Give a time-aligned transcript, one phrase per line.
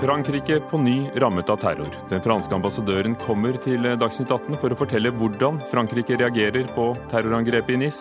[0.00, 1.88] Frankrike på ny rammet av terror.
[2.08, 7.74] Den franske ambassadøren kommer til Dagsnytt 18 for å fortelle hvordan Frankrike reagerer på terrorangrepet
[7.74, 8.00] i NIS.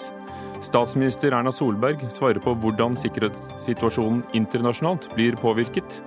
[0.64, 6.00] Statsminister Erna Solberg svarer på hvordan sikkerhetssituasjonen internasjonalt blir påvirket.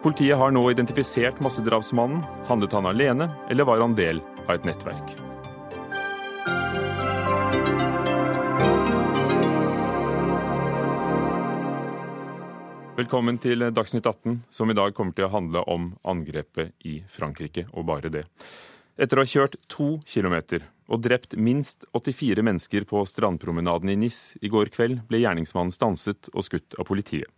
[0.00, 2.24] Politiet har nå identifisert massedrapsmannen.
[2.48, 5.25] Handlet han alene, eller var han del av et nettverk?
[12.96, 17.66] Velkommen til Dagsnytt 18, som i dag kommer til å handle om angrepet i Frankrike,
[17.76, 18.22] og bare det.
[18.96, 24.20] Etter å ha kjørt to kilometer og drept minst 84 mennesker på strandpromenaden i Nis
[24.40, 27.28] i går kveld, ble gjerningsmannen stanset og skutt av politiet.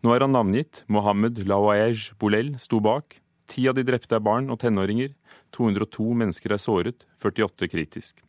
[0.00, 0.86] Nå er han navngitt.
[0.88, 3.18] Mohammed Lawaej Boulel sto bak.
[3.52, 5.12] Ti av de drepte er barn og tenåringer.
[5.52, 8.24] 202 mennesker er såret, 48 kritisk.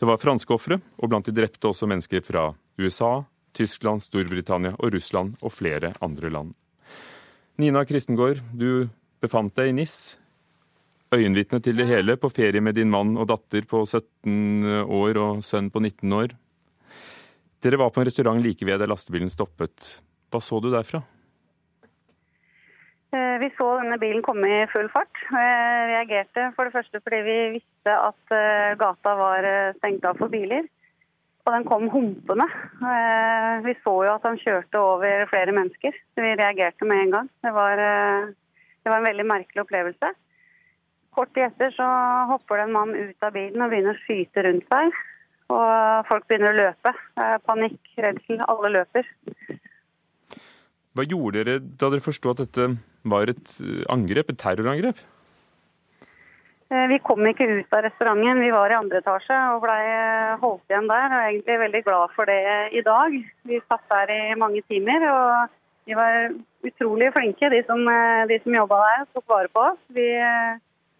[0.00, 3.18] Det var franske ofre, og blant de drepte også mennesker fra USA,
[3.56, 6.52] Tyskland, Storbritannia og Russland og flere andre land.
[7.60, 8.88] Nina Kristengård, du
[9.22, 9.96] befant deg i NIS.
[11.12, 15.42] Øyenvitne til det hele, på ferie med din mann og datter på 17 år og
[15.44, 16.32] sønn på 19 år.
[17.62, 19.98] Dere var på en restaurant like ved der lastebilen stoppet.
[20.32, 21.02] Hva så du derfra?
[23.12, 25.20] Eh, vi så denne bilen komme i full fart.
[25.28, 25.44] Vi
[25.92, 30.32] reagerte for det første fordi vi visste at eh, gata var eh, stengt av for
[30.32, 30.64] biler.
[31.42, 32.46] Og den kom humpende.
[32.86, 35.96] Eh, vi så jo at han kjørte over flere mennesker.
[36.14, 37.30] Så vi reagerte med en gang.
[37.42, 38.28] Det var, eh,
[38.82, 40.12] det var en veldig merkelig opplevelse.
[41.12, 41.88] Kort tid etter så
[42.30, 44.94] hopper det en mann ut av bilen og begynner å skyte rundt seg.
[45.52, 46.94] Og folk begynner å løpe.
[47.44, 48.40] Panikk, redsel.
[48.48, 49.10] Alle løper.
[50.94, 52.70] Hva gjorde dere da dere forsto at dette
[53.04, 53.52] var et
[53.92, 55.02] angrep, et terrorangrep?
[56.72, 58.40] Eh, vi kom ikke ut av restauranten.
[58.40, 61.08] Vi var i andre etasje og blei eh, holdt igjen der.
[61.10, 63.16] Og er egentlig veldig glad for det i dag.
[63.48, 65.04] Vi satt der i mange timer.
[65.10, 65.58] og
[65.90, 66.30] de var
[66.62, 69.06] utrolig flinke, de som, eh, de som jobba der.
[69.12, 69.80] Tok vare på oss.
[69.92, 70.06] Vi,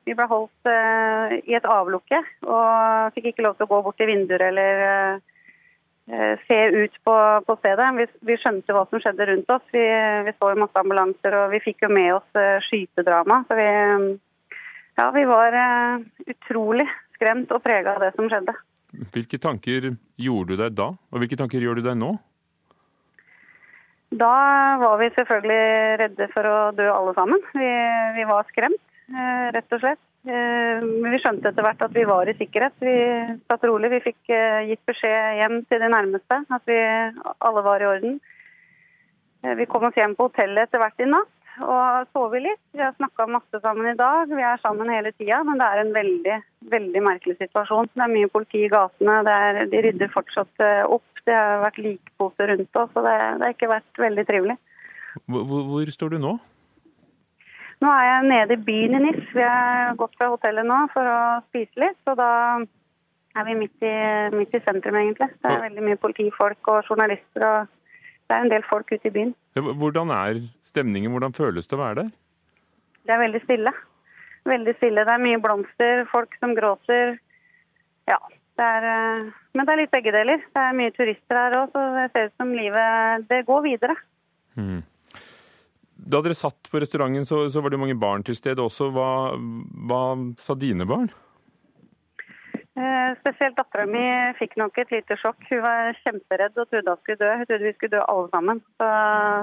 [0.04, 3.96] vi ble holdt uh, i et avlukke og fikk ikke lov til å gå bort
[4.02, 7.14] til vinduer eller uh, se ut på,
[7.46, 7.86] på stedet.
[8.00, 9.62] Vi, vi, skjønte hva som skjedde rundt oss.
[9.70, 9.84] Vi,
[10.26, 13.44] vi så masse ambulanser og vi fikk jo med oss uh, skytedrama.
[13.46, 13.68] Så vi,
[14.98, 16.86] ja, vi var uh, utrolig
[17.16, 18.54] skremt og prega av det som skjedde.
[19.14, 22.12] Hvilke tanker gjorde du deg da, og hvilke tanker gjør du deg nå?
[24.12, 24.32] Da
[24.82, 27.40] var vi selvfølgelig redde for å dø alle sammen.
[27.56, 27.68] Vi,
[28.18, 28.82] vi var skremt,
[29.14, 30.02] uh, rett og slett.
[30.22, 32.76] Men vi skjønte etter hvert at vi var i sikkerhet.
[32.78, 32.92] Vi
[33.50, 33.88] satt rolig.
[33.90, 34.30] Vi fikk
[34.68, 36.76] gitt beskjed hjem til de nærmeste at vi
[37.18, 38.20] alle var i orden.
[39.58, 42.62] Vi kom oss hjem på hotellet etter hvert i natt og sovet litt.
[42.72, 44.30] Vi har snakka masse sammen i dag.
[44.30, 46.36] Vi er sammen hele tida, men det er en veldig,
[46.72, 47.90] veldig merkelig situasjon.
[47.92, 49.18] Det er mye politi i gatene.
[49.28, 51.04] Er, de rydder fortsatt eh, opp.
[51.26, 54.56] Det har vært likposer rundt oss, og det, det har ikke vært veldig trivelig.
[55.28, 56.32] Hvor, hvor, står du nå?
[57.82, 59.28] Nå er jeg nede i byen i NIS.
[59.34, 61.20] Vi har gått fra hotellet nå for å
[61.50, 62.00] spise litt.
[62.08, 62.30] Og da
[63.36, 63.94] er vi midt i,
[64.34, 65.30] midt i sentrum, egentlig.
[65.42, 67.46] Det er veldig mye politifolk og journalister.
[67.48, 67.78] og
[68.32, 69.32] det er en del folk ute i byen.
[69.60, 71.12] Hvordan er stemningen?
[71.12, 72.12] Hvordan føles det å være der?
[73.04, 73.72] Det er veldig stille.
[74.48, 75.04] Veldig stille.
[75.04, 77.18] Det er mye blomster, folk som gråter.
[78.08, 78.16] Ja.
[78.56, 80.40] Det er, eh, men det er litt begge deler.
[80.48, 83.96] Det er mye turister her òg, så det ser ut som livet det går videre.
[84.56, 84.80] Mm.
[86.12, 88.88] Da dere satt på restauranten, så, så, var det mange barn til stede også.
[88.96, 89.10] Hva,
[89.88, 90.02] hva
[90.40, 91.12] sa dine barn?
[92.72, 94.04] Eh, spesielt dattera mi
[94.38, 95.42] fikk nok et lite sjokk.
[95.50, 97.32] Hun var kjemperedd og trodde hun skulle dø.
[97.36, 98.62] Hun trodde vi skulle dø alle sammen.
[98.80, 98.88] Så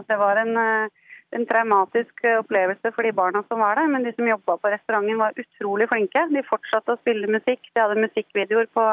[0.09, 0.89] det var en, eh,
[1.37, 3.87] en traumatisk opplevelse for de barna som var der.
[3.87, 6.25] Men de som jobba på restauranten var utrolig flinke.
[6.33, 7.61] De fortsatte å spille musikk.
[7.75, 8.85] De hadde musikkvideoer på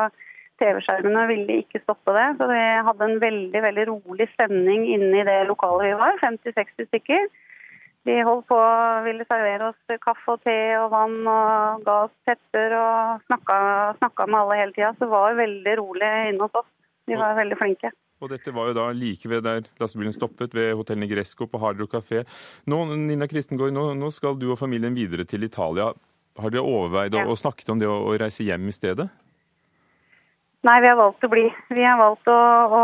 [0.60, 2.28] TV-skjermene og ville ikke stoppe det.
[2.36, 6.20] Så vi hadde en veldig, veldig rolig stemning inne i det lokalet vi var.
[6.20, 7.28] 50-60 stykker.
[8.06, 12.14] De holdt på og ville servere oss kaffe og te og vann og ga oss
[12.28, 13.56] tepper og snakka,
[13.98, 14.92] snakka med alle hele tida.
[14.94, 16.68] Så det var veldig rolig inne hos oss.
[17.10, 17.90] De var og, veldig flinke.
[18.22, 21.88] Og dette var jo da like ved der lastebilen stoppet, ved hotell Negresco på Hardro
[21.90, 22.22] kafé.
[22.70, 25.90] Nå, Nina Kristengård, nå, nå, skal du og familien videre til Italia.
[26.36, 27.26] Har dere overveid ja.
[27.26, 29.10] og snakket om det å, å reise hjem i stedet?
[30.66, 31.44] Nei, vi har valgt å bli.
[31.70, 32.80] Vi har valgt å, å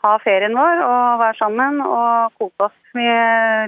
[0.00, 2.74] ha ferien vår og være sammen og kose oss.
[2.96, 3.04] Vi,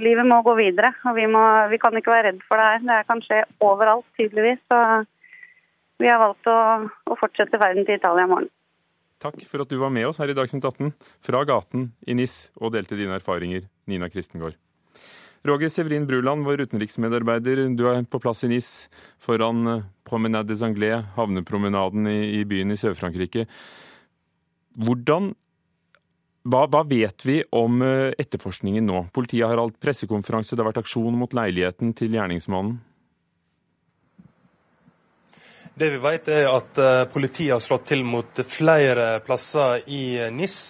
[0.03, 2.83] livet må gå videre, og vi, må, vi, kan ikke være redd for det her.
[2.89, 4.65] Det kan skje overalt, tydeligvis.
[4.67, 4.81] Så
[6.03, 6.59] vi har valgt å,
[7.07, 8.51] å fortsette ferden til Italia i morgen.
[9.23, 10.91] Takk for at du var med oss her i Dagsnytt 18
[11.25, 14.59] fra gaten i NIS og delte dine erfaringer, Nina Kristengård.
[15.47, 18.71] Roger Severin Bruland, vår utenriksmedarbeider, du er på plass i NIS
[19.23, 23.47] foran eh, Promenade des Anglais, havnepromenaden i, byen i Sør-Frankrike.
[24.77, 25.33] Hvordan
[26.47, 29.07] Hva, hva, vet vi om eh, etterforskningen nå?
[29.15, 32.77] Politiet har holdt pressekonferanse, det har vært aksjon mot leiligheten til gjerningsmannen.
[35.77, 40.61] Det vi vet er at eh, Politiet har slått til mot flere plasser i NIS.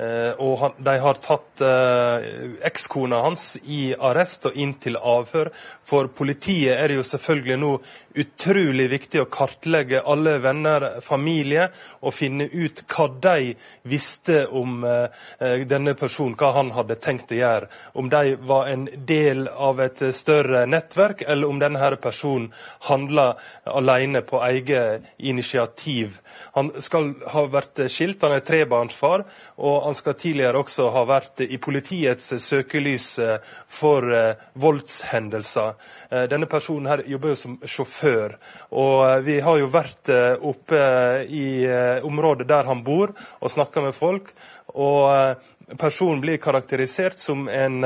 [0.00, 5.50] Eh, og de har tatt eh, ekskona hans i arrest og inn til avhør.
[5.84, 7.72] For politiet er det jo selvfølgelig nå
[8.20, 11.68] utrolig viktig å kartlegge alle venner, familie,
[12.00, 13.52] og finne ut hva de
[13.90, 17.68] visste om eh, denne personen, hva han hadde tenkt å gjøre.
[18.00, 22.48] Om de var en del av et større nettverk, eller om denne personen
[22.88, 23.34] handla
[23.68, 26.20] alene på eget initiativ.
[26.56, 29.28] Han skal ha vært skilt, han er trebarnsfar.
[29.60, 35.74] og han skal tidligere også ha vært i politiets søkelys eh, for eh, voldshendelser.
[36.10, 38.36] Eh, denne personen her jobber jo som sjåfør,
[38.70, 40.12] og vi har jo vært
[40.46, 40.80] oppe
[41.26, 41.66] i
[42.06, 43.10] området der han bor
[43.40, 44.30] og snakka med folk.
[44.78, 45.42] og
[45.78, 47.84] Personen blir karakterisert som en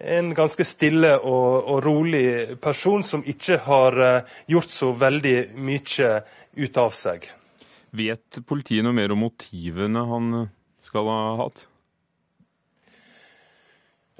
[0.00, 3.98] en ganske stille og, og, rolig person som ikke har
[4.48, 6.12] gjort så veldig mye
[6.56, 7.26] ut av seg.
[7.92, 10.32] Vet politiet noe mer om motivene han
[10.84, 11.66] skal ha hatt?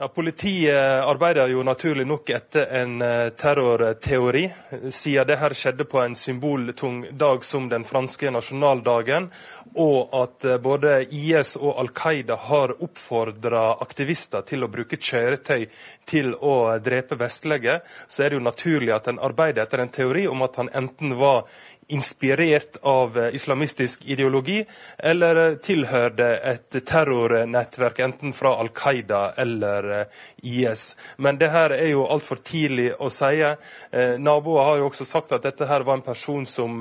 [0.01, 4.47] Ja, Politiet arbeider jo naturlig nok etter en eh, terrorteori,
[4.89, 9.29] siden det her skjedde på en symboltung dag som den franske nasjonaldagen,
[9.75, 15.67] og at eh, både IS og Al Qaida har oppfordra aktivister til å bruke kjøretøy
[16.09, 20.25] til å drepe vestlige, så er det jo naturlig at en arbeider etter en teori
[20.33, 21.45] om at han enten var
[21.91, 24.65] inspirert av eh, islamistisk ideologi,
[24.99, 30.95] eller eh, tilhørte et terrornettverk enten fra Al Qaida eller eh, IS.
[31.17, 33.43] Men det her er jo altfor tidlig å si.
[34.23, 36.81] Naboer har jo også sagt at dette her var en person som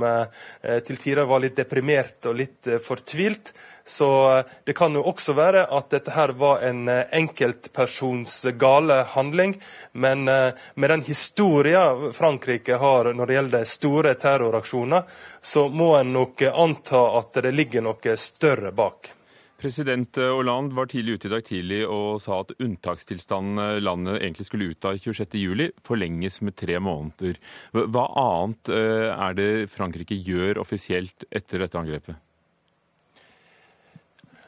[0.87, 3.51] til tider var litt deprimert og litt fortvilt.
[3.89, 9.01] Så eh, det kan jo også være at dette her var en eh, enkeltpersons gale
[9.15, 9.55] handling.
[9.97, 15.09] Men eh, med den historien Frankrike har når det gjelder store terroraksjoner,
[15.41, 19.15] så må en nok anta at det ligger noe større bak.
[19.59, 24.69] President Hollande var tidlig ute i dag tidlig og sa at unntakstilstanden landet egentlig skulle
[24.71, 27.41] ut av 26.07, forlenges med tre måneder.
[27.75, 32.21] Hva annet er det Frankrike gjør offisielt etter dette angrepet?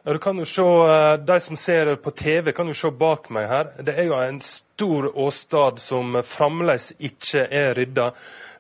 [0.04, 3.48] Du kan jo se, eh, De som ser på TV, kan jo se bak meg
[3.48, 3.68] her.
[3.84, 8.12] Det er jo en stor åstad som fremdeles ikke er rydda.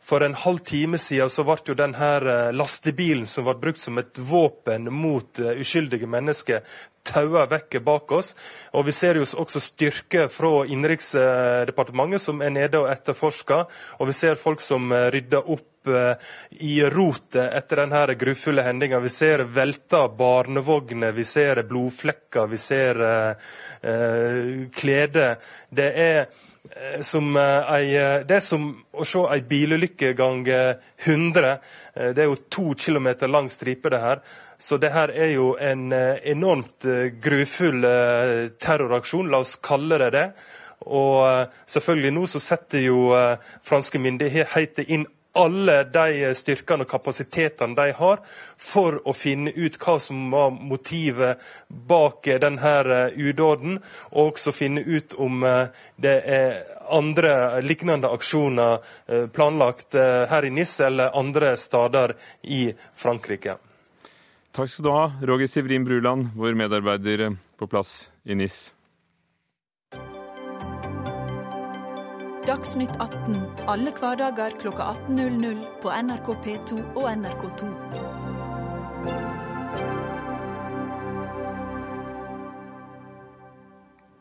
[0.02, 3.98] For en halv time siden så ble jo denne eh, lastebilen som ble brukt som
[3.98, 6.62] et våpen mot eh, uskyldige mennesker,
[7.04, 8.36] taua vekk bak oss.
[8.74, 13.66] Og Vi ser jo også styrke fra Innenriksdepartementet som er nede og etterforsker.
[14.00, 16.16] Og vi ser folk som rydder opp Eh,
[16.50, 19.00] i rotet etter denne grufulle hendinga.
[19.02, 23.34] Vi ser velta barnevogner, vi ser blodflekker, vi ser uh,
[23.82, 25.36] eh klede.
[25.70, 31.58] Det er eh, som, ei, det er som å se ei bilulykke gang 100.
[32.14, 34.22] Det er jo to kilometer lang stripe, det her.
[34.62, 36.86] Så det her er jo en enormt
[37.24, 37.82] grufull
[38.62, 40.28] terroraksjon, la oss kalle det det.
[40.86, 43.08] Og selvfølgelig nå så setter jo
[43.66, 48.20] franske myndigheter inn alle de styrkene og kapasitetene de har,
[48.60, 53.80] for å finne ut hva som var motivet bak denne eh, udåden,
[54.12, 60.52] og også finne ut om eh, det er andre lignende aksjoner eh, planlagt her i
[60.52, 62.66] NIS eller andre steder i
[62.96, 63.60] Frankrike.
[64.52, 68.74] Takk skal du ha, Roger Sivrin Bruland, vår medarbeider på plass i NIS.
[72.44, 73.38] Dagsnytt 18
[73.72, 77.70] alle hverdager kl 18.00 på NRK P2 og NRK2.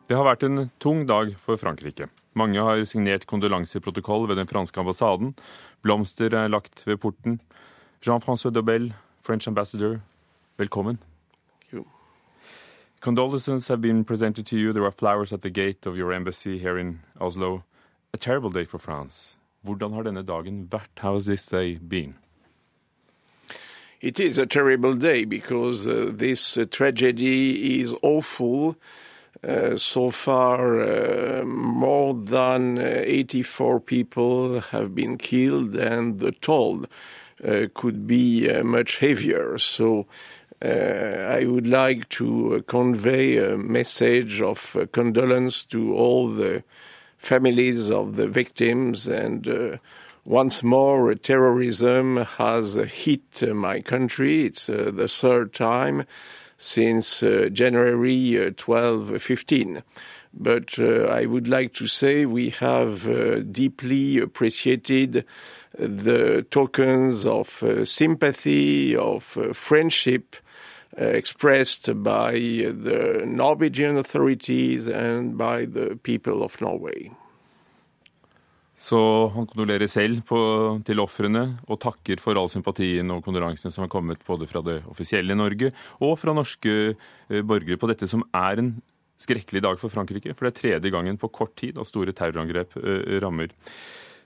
[0.06, 2.06] Det har vært en tung dag for Frankrike.
[2.38, 5.34] Mange har signert kondolanseprotokoll ved den franske ambassaden.
[5.82, 7.40] Blomster er lagt ved porten.
[7.98, 8.92] Jean-François Dobel,
[9.26, 9.98] French ambassador,
[10.60, 10.98] velkommen.
[13.00, 14.74] Condolences have been presented to you.
[14.74, 17.64] There are flowers at the gate of your embassy here in Oslo.
[18.12, 19.38] a terrible day for France.
[19.64, 20.90] Hvordan har denne dagen vært?
[20.98, 22.14] How has this day been?
[24.00, 28.76] It is a terrible day because uh, this uh, tragedy is awful.
[29.42, 36.84] Uh, so far, uh, more than uh, 84 people have been killed, and the toll
[37.46, 39.56] uh, could be much heavier.
[39.58, 40.06] So,
[40.62, 46.62] I would like to convey a message of condolence to all the
[47.16, 49.76] families of the victims and uh,
[50.24, 54.44] once more, terrorism has hit my country.
[54.44, 56.04] It's uh, the third time
[56.58, 59.82] since uh, January uh, 12, 15.
[60.34, 65.24] But uh, I would like to say we have uh, deeply appreciated
[65.76, 70.49] the tokens of uh, sympathy, of uh, friendship uh,
[70.96, 72.32] expressed by
[72.84, 77.10] the Norwegian authorities and by the people of Norway.
[78.80, 78.98] Så
[79.34, 80.38] han kondolerer selv på,
[80.88, 84.78] til ofrene og takker for all sympatien og kondolansene som har kommet både fra det
[84.88, 85.68] offisielle Norge
[86.00, 88.70] og fra norske eh, borgere på dette som er en
[89.20, 90.32] skrekkelig dag for Frankrike.
[90.32, 93.52] For det er tredje gangen på kort tid at store terrorangrep eh, rammer.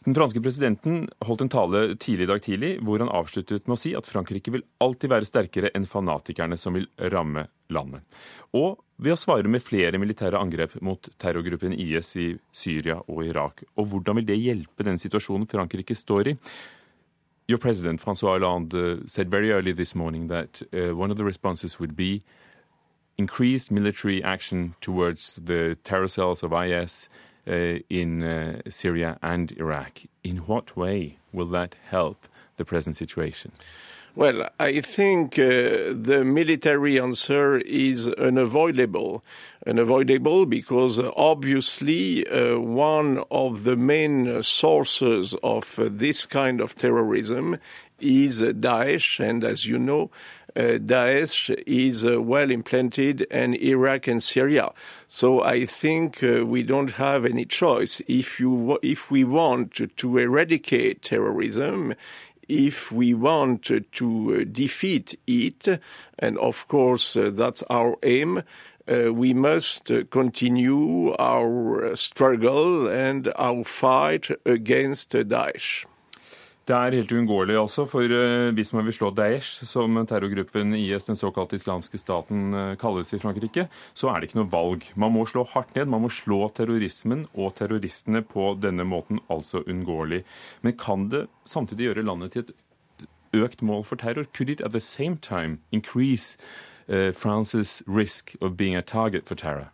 [0.04, 3.80] Den franske presidenten holdt en tale tidlig i dag tidlig hvor han avsluttet med å
[3.80, 8.04] si at Frankrike vil alltid være sterkere enn fanatikerne som vil ramme landet.
[8.52, 13.64] Og ved å svare med flere militære angrep mot terrorgruppen IS i Syria og Irak.
[13.80, 16.38] Og hvordan vil det hjelpe den situasjonen Frankrike står i?
[17.48, 21.80] Your president, Francois Hollande, said very early this morning that uh, one of the responses
[21.80, 22.22] would be
[23.16, 30.02] increased military action towards the terror cells of IS uh, in uh, Syria and Iraq.
[30.22, 33.52] In what way will that help the present situation?
[34.16, 39.24] Well, I think uh, the military answer is unavoidable.
[39.66, 46.76] Unavoidable because uh, obviously uh, one of the main sources of uh, this kind of
[46.76, 47.58] terrorism
[47.98, 50.10] is Daesh, and as you know,
[50.43, 54.72] uh, Daesh is uh, well implanted in Iraq and Syria.
[55.08, 58.00] So I think uh, we don't have any choice.
[58.06, 61.94] If you if we want to, eradicate terrorism,
[62.48, 65.80] if we want to uh, defeat it,
[66.18, 68.42] and of course uh, that's our aim.
[68.86, 75.86] Uh, we must continue our struggle and our fight against Daesh.
[76.64, 77.84] Det er helt uunngåelig, altså.
[77.84, 82.76] For uh, hvis man vil slå Daesh, som terrorgruppen IS, den såkalte islamske staten, uh,
[82.80, 84.86] kalles i Frankrike, så er det ikke noe valg.
[84.96, 85.90] Man må slå hardt ned.
[85.92, 90.22] Man må slå terrorismen og terroristene på denne måten, altså uunngåelig.
[90.64, 92.56] Men kan det samtidig gjøre landet til et
[93.44, 94.24] økt mål for terror?
[94.32, 96.38] Could it at the same time increase
[96.88, 99.73] uh, France's risk of being a target for terror?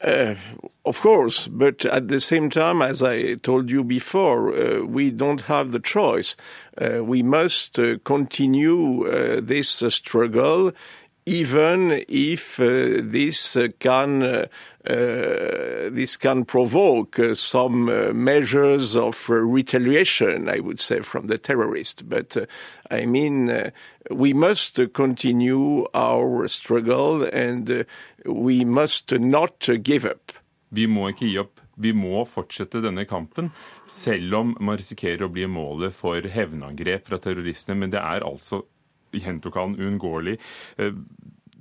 [0.00, 0.36] Uh,
[0.84, 5.42] of course, but at the same time, as I told you before, uh, we don't
[5.42, 6.36] have the choice.
[6.80, 10.72] Uh, we must uh, continue uh, this struggle,
[11.28, 14.48] even if this can
[14.98, 17.84] this can provoke some
[18.24, 22.02] measures of retaliation, I would say, from the terrorists.
[22.02, 22.36] But
[22.90, 23.72] I mean,
[24.10, 27.84] we must continue our struggle and
[28.24, 30.32] we must not give up.
[30.70, 31.60] Vi må ikke gi opp.
[31.78, 33.52] Vi må fortsette denne kampen,
[33.86, 37.78] selv om man risikerer å bli målet for hevnangrep fra terroristene.
[37.78, 38.64] Men det er altså,
[39.16, 40.38] gjentok han, uunngåelig.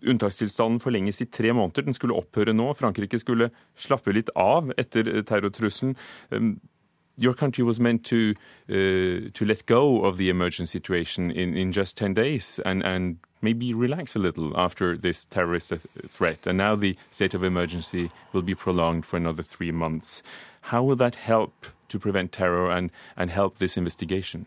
[0.07, 1.87] Unntakstilstanden forlenges i tre måneder.
[1.87, 2.69] Den skulle opphøre nå.
[2.77, 3.49] Frankrike skulle
[3.79, 5.95] slappe litt av etter terrortrusselen.
[7.17, 8.35] Your country was meant to
[8.69, 13.17] uh, to let go of the emergency situation in, in just 10 days and, and
[13.41, 15.73] maybe relax a little after this terrorist
[16.07, 16.45] threat.
[16.45, 20.21] And now the state of emergency will be prolonged for another three months.
[20.61, 24.45] How will that help to prevent terror and, and help this investigation?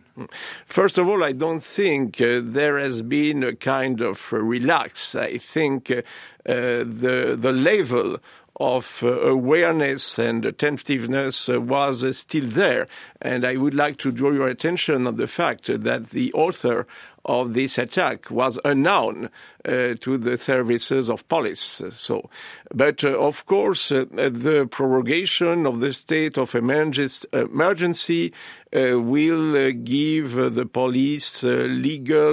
[0.66, 5.14] First of all, I don't think uh, there has been a kind of relax.
[5.14, 6.02] I think uh,
[6.46, 8.18] uh, the the level
[8.56, 12.86] of uh, awareness and attentiveness uh, was uh, still there.
[13.20, 16.86] And I would like to draw your attention on the fact that the author
[17.24, 19.30] of this attack was unknown
[19.62, 21.82] Uh, to the services of police.
[21.90, 22.30] So,
[22.72, 28.32] but uh, of course, uh, the prorogation of the state of emergency
[28.72, 32.32] uh, will uh, give the police legal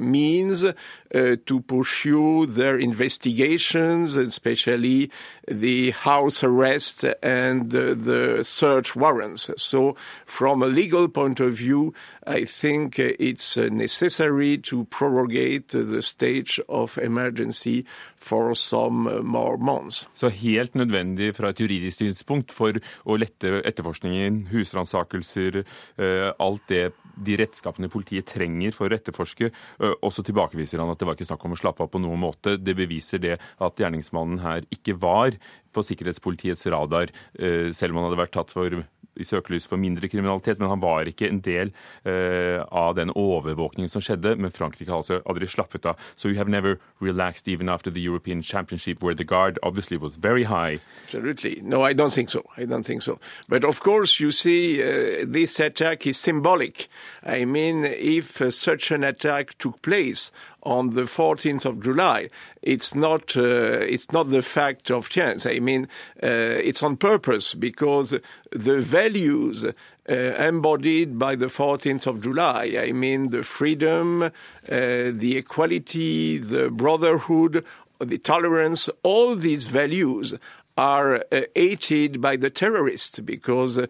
[0.00, 0.64] means
[1.12, 5.10] to pursue their investigations, especially
[5.48, 9.48] the house arrest and the search warrants.
[9.56, 9.96] So,
[10.26, 11.94] from a legal point of view,
[12.26, 17.84] I think it's necessary to prorogate the stage of emergency
[18.26, 20.08] for some more months.
[20.14, 25.62] Så helt nødvendig fra et juridisk synspunkt for å lette etterforskningen, husransakelser,
[25.98, 29.50] eh, alt det de redskapene politiet trenger for å etterforske.
[29.80, 32.20] Eh, og tilbakeviser han at det var ikke snakk om å slappe av på noen
[32.20, 32.56] måte.
[32.58, 35.38] Det beviser det at gjerningsmannen her ikke var
[35.76, 38.84] på sikkerhetspolitiets radar, eh, selv om han hadde vært tatt for
[39.16, 41.72] i søkelys for mindre kriminalitet, men han var ikke en del
[42.06, 44.36] uh, av den overvåkningen som skjedde.
[44.40, 46.00] Men Frankrike har altså aldri slappet av.
[46.14, 50.16] So you have never relaxed even after the European Championship where the guard obviously was
[50.16, 50.80] very high.
[51.04, 51.60] Absolutely.
[51.62, 52.42] No, I don't think so.
[52.56, 53.18] I don't think so.
[53.46, 56.88] But of course, you see, uh, this attack is symbolic.
[57.22, 60.32] I mean, if uh, such an attack took place
[60.62, 62.28] on the 14th of July,
[62.62, 65.46] it's not uh, it's not the fact of chance.
[65.46, 65.82] I mean,
[66.22, 68.08] uh, it's on purpose because
[68.50, 69.64] the values
[70.08, 70.14] uh,
[70.48, 72.76] embodied by the 14th of July.
[72.78, 74.30] I mean, the freedom, uh,
[74.68, 77.64] the equality, the brotherhood,
[77.98, 80.34] the tolerance, all these values
[80.76, 83.86] are uh, hated by the terrorists because uh,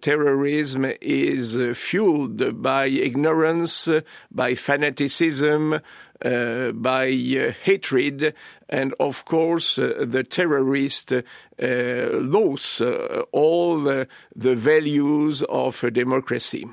[0.00, 3.88] terrorism is uh, fueled by ignorance,
[4.30, 5.80] by fanaticism,
[6.24, 8.34] uh, by uh, hatred,
[8.68, 11.12] and of course uh, the terrorist
[11.58, 12.82] lose
[13.32, 16.66] all the values of democracy.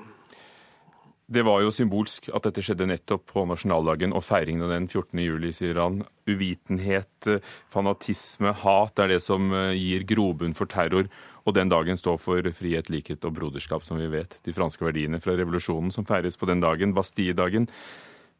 [1.25, 5.21] Det var jo symbolsk at dette skjedde nettopp på nasjonaldagen og feiringen av den 14.
[5.23, 6.01] juli, sier han.
[6.27, 7.29] Uvitenhet,
[7.71, 11.07] fanatisme, hat er det som gir grobunn for terror.
[11.47, 14.35] Og den dagen står for frihet, likhet og broderskap, som vi vet.
[14.43, 17.69] De franske verdiene fra revolusjonen som feires på den dagen, Bastilledagen.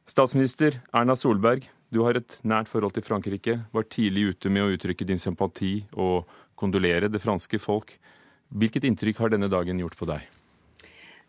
[0.03, 3.59] Statsminister Erna Solberg, du har et nært forhold til Frankrike.
[3.71, 6.27] Var tidlig ute med å uttrykke din sympati og
[6.59, 7.95] kondolere det franske folk.
[8.51, 10.27] Hvilket inntrykk har denne dagen gjort på deg?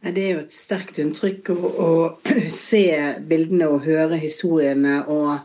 [0.04, 1.92] Det er jo et sterkt inntrykk å, å
[2.52, 2.84] se
[3.24, 5.38] bildene og høre historiene og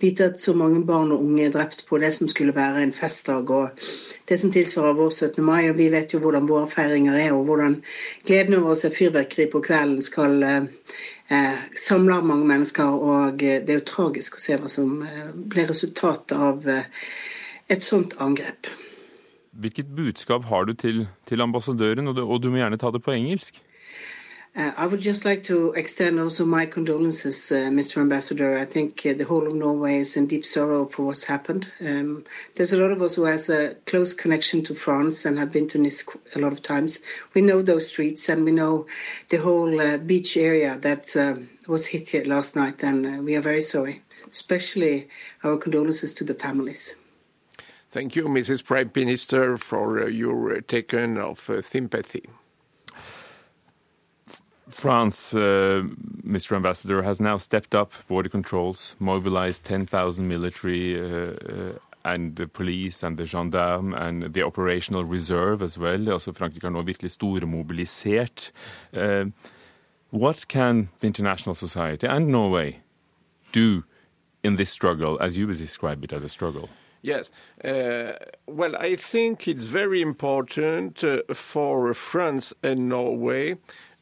[0.00, 2.94] vite at så mange barn og unge er drept på det som skulle være en
[2.96, 3.82] festdag og
[4.28, 5.44] det som tilsvarer vår 17.
[5.44, 5.68] mai.
[5.70, 7.78] Og vi vet jo hvordan våre feiringer er, og hvordan
[8.28, 12.96] gleden over å se fyrverkeri på kvelden skal eh, samle mange mennesker.
[12.96, 16.88] Og det er jo tragisk å se hva som eh, ble resultatet av eh,
[17.72, 18.72] et sånt angrep.
[19.56, 23.04] Hvilket budskap har du til, til ambassadøren, og du, og du må gjerne ta det
[23.04, 23.64] på engelsk?
[24.56, 27.98] Uh, I would just like to extend also my condolences, uh, Mr.
[28.00, 28.56] Ambassador.
[28.56, 31.68] I think uh, the whole of Norway is in deep sorrow for what's happened.
[31.78, 32.24] Um,
[32.54, 35.68] there's a lot of us who has a close connection to France and have been
[35.68, 37.00] to Nice a lot of times.
[37.34, 38.86] We know those streets and we know
[39.28, 43.42] the whole uh, beach area that um, was hit last night, and uh, we are
[43.42, 44.02] very sorry.
[44.26, 45.08] Especially
[45.44, 46.96] our condolences to the families.
[47.90, 48.64] Thank you, Mrs.
[48.64, 52.24] Prime Minister, for uh, your taken of sympathy.
[54.70, 55.82] France, uh,
[56.26, 56.56] Mr.
[56.56, 61.72] Ambassador, has now stepped up border controls, mobilized 10,000 military uh, uh,
[62.04, 66.08] and the police and the gendarme and the operational reserve as well.
[66.08, 68.52] Altså Frankrike har nå virkelig stormobilisert.
[68.92, 69.30] Uh,
[70.10, 72.80] what can the international society and Norway
[73.52, 73.82] do
[74.44, 76.68] in this struggle, as you describe it as a struggle?
[77.02, 77.30] Yes.
[77.64, 78.12] Uh,
[78.46, 83.56] well, I think it's very important uh, for France and Norway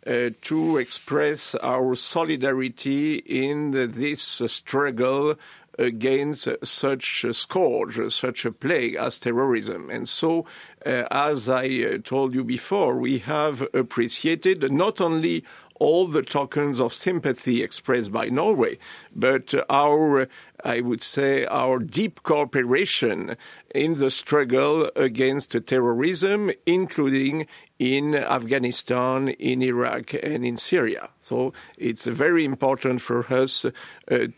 [0.07, 5.37] uh, to express our solidarity in this struggle
[5.79, 9.91] against such a scourge, such a plague as terrorism.
[9.91, 10.47] And so,
[10.87, 15.45] uh, as I uh, told you before, we have appreciated not only
[15.85, 18.79] all the tokens of sympathy expressed by Norway,
[19.15, 20.27] but our,
[20.65, 23.37] I would say, our deep cooperation
[23.75, 27.47] in the struggle against terrorism, including
[27.79, 31.11] in Afghanistan, in Iraq, and in Syria.
[31.21, 33.71] So it's very important for us uh,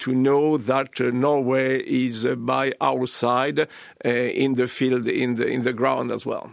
[0.01, 5.47] to know that uh, Norway is by our side uh, in the field, in the,
[5.47, 6.51] in the ground as well.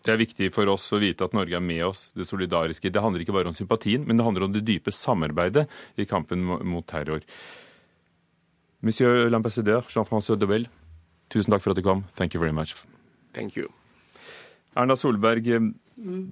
[0.00, 2.92] Det er viktig for oss å vite at Norge er med oss, det solidariske.
[2.92, 5.66] Det handler ikke bare om sympatien, men det handler om det dype samarbeidet
[6.00, 7.20] i kampen mot terror.
[8.80, 10.64] Monsieur l'ambassadeur Jean-François Dobel,
[11.28, 12.06] tusen takk for at du kom.
[12.16, 12.72] Thank you very much.
[13.36, 13.68] Thank you.
[14.78, 15.50] Erna Solberg,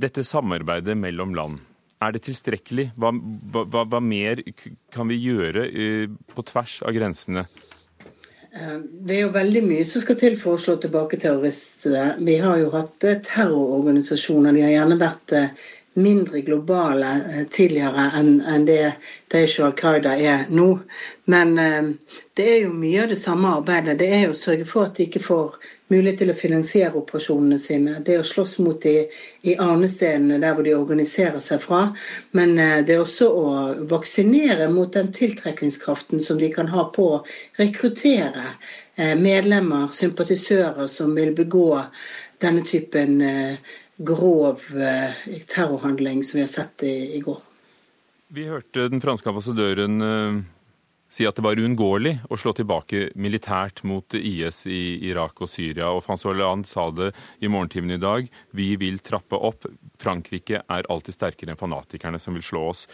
[0.00, 1.61] dette samarbeidet mellom land,
[2.00, 2.92] er det tilstrekkelig?
[2.96, 4.40] Hva, hva, hva mer
[4.94, 7.44] kan vi gjøre eh, på tvers av grensene
[8.59, 12.16] det er jo veldig mye som skal til for å slå tilbake terrorister.
[12.25, 14.57] Vi har jo hatt eh, terrororganisasjoner.
[14.57, 15.66] De har gjerne vært eh,
[15.98, 18.94] mindre globale tidligere enn det
[19.32, 20.68] Daesh og Al Qaida er nå.
[21.28, 23.98] Men det er jo mye av det samme arbeidet.
[24.00, 25.58] Det er jo å sørge for at de ikke får
[25.92, 27.96] mulighet til å finansiere operasjonene sine.
[28.04, 28.94] Det er å slåss mot de
[29.48, 31.80] i arnestedene der hvor de organiserer seg fra.
[32.37, 33.48] Men eh, det er også å
[33.88, 37.24] vaksinere mot den tiltrekningskraften som de kan ha på å
[37.61, 38.44] rekruttere
[38.96, 41.70] eh, medlemmer, sympatisører, som vil begå
[42.42, 44.62] denne typen eh, grov
[45.50, 47.40] terrorhandling som vi har sett i, i går.
[48.34, 49.98] Vi hørte den franske ambassadøren
[51.08, 55.88] si at det var uunngåelig å slå tilbake militært mot IS i Irak og Syria.
[55.88, 58.28] Og Francois Hollande sa det i morgentimen i dag.
[58.52, 59.64] Vi vil trappe opp.
[60.00, 62.87] Frankrike er alltid sterkere enn fanatikerne som vil slå oss.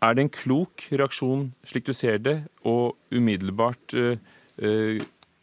[0.00, 4.14] Er det en klok reaksjon, slik du ser det, å umiddelbart uh,
[4.62, 5.02] uh,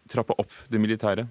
[0.09, 1.27] trappe opp det militære?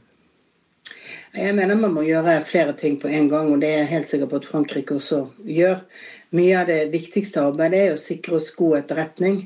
[1.37, 4.09] Jeg mener man må gjøre flere ting på en gang, og det er jeg helt
[4.09, 5.83] sikker på at Frankrike også gjør.
[6.37, 9.42] Mye av det viktigste arbeidet er å sikre oss god etterretning.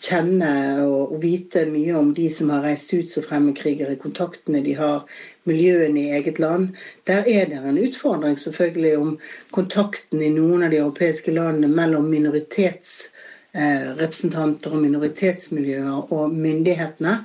[0.00, 0.50] Kjenne
[0.86, 5.02] og, vite mye om de som har reist ut som fremmedkrigere, kontaktene de har,
[5.48, 6.70] miljøene i eget land.
[7.08, 9.10] Der er det en utfordring selvfølgelig om
[9.52, 13.10] kontakten i noen av de europeiske landene mellom minoritets
[13.52, 17.16] representanter og minoritetsmiljøer og myndighetene.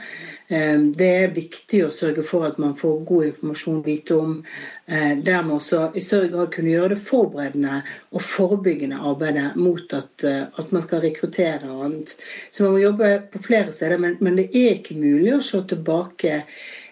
[0.48, 4.38] Eh, det er viktig å sørge for at man får god informasjon vite om.
[4.88, 10.26] Eh, dermed også i større grad kunne gjøre det forberedende og forebyggende arbeidet mot at,
[10.26, 12.16] at man skal rekruttere og annet.
[12.50, 15.62] Så man må jobbe på flere steder, men, men det er ikke mulig å se
[15.70, 16.42] tilbake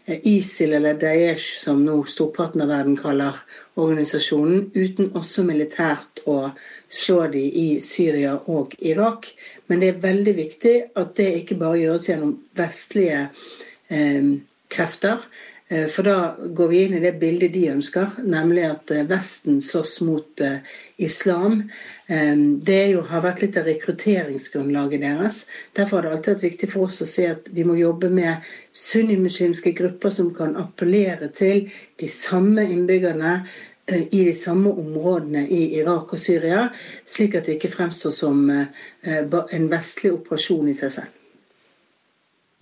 [0.05, 3.37] ISIL eller Daesh, som nå storparten av verden kaller
[3.79, 6.51] organisasjonen, uten også militært å
[6.91, 9.29] slå de i Syria og Irak.
[9.71, 13.29] Men det er veldig viktig at det ikke bare gjøres gjennom vestlige
[13.87, 14.27] eh,
[14.73, 15.23] krefter.
[15.73, 19.57] Eh, for da går vi inn i det bildet de ønsker, nemlig at eh, Vesten
[19.65, 20.61] slåss mot uh,
[21.01, 21.63] islam.
[22.67, 25.37] Det jo, har vært litt av rekrutteringsgrunnlaget deres.
[25.73, 28.43] Derfor har det alltid vært viktig for oss å se at vi må jobbe med
[28.75, 31.65] sunnimuslimske grupper som kan appellere til
[31.99, 33.39] de samme innbyggerne
[33.85, 36.69] Eh, i de samme områdene i Irak og Syria,
[37.05, 38.69] slik at det ikke fremstår som eh,
[39.03, 41.22] en vestlig operasjon i seg selv.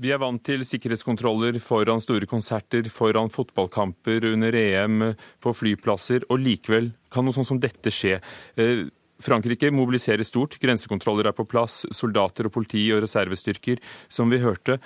[0.01, 6.39] Vi er vant til sikkerhetskontroller foran store konserter, foran fotballkamper, under EM, på flyplasser, og
[6.41, 8.15] likevel kan noe sånt som dette skje.
[8.57, 8.87] Eh,
[9.21, 13.77] Frankrike mobiliserer stort, grensekontroller er på plass, soldater og politi og reservestyrker,
[14.09, 14.79] som vi hørte.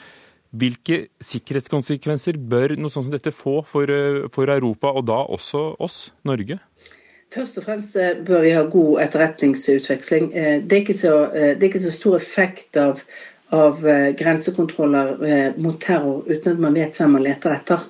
[0.52, 5.80] Hvilke sikkerhetskonsekvenser bør noe sånt som dette få for, eh, for Europa, og da også
[5.80, 6.60] oss, Norge?
[7.32, 10.28] Først og fremst eh, bør vi ha god etterretningsutveksling.
[10.68, 13.00] Det er ikke så, er ikke så stor effekt av,
[13.56, 13.82] av
[14.20, 17.88] grensekontroller mot terror uten at man vet hvem man leter etter.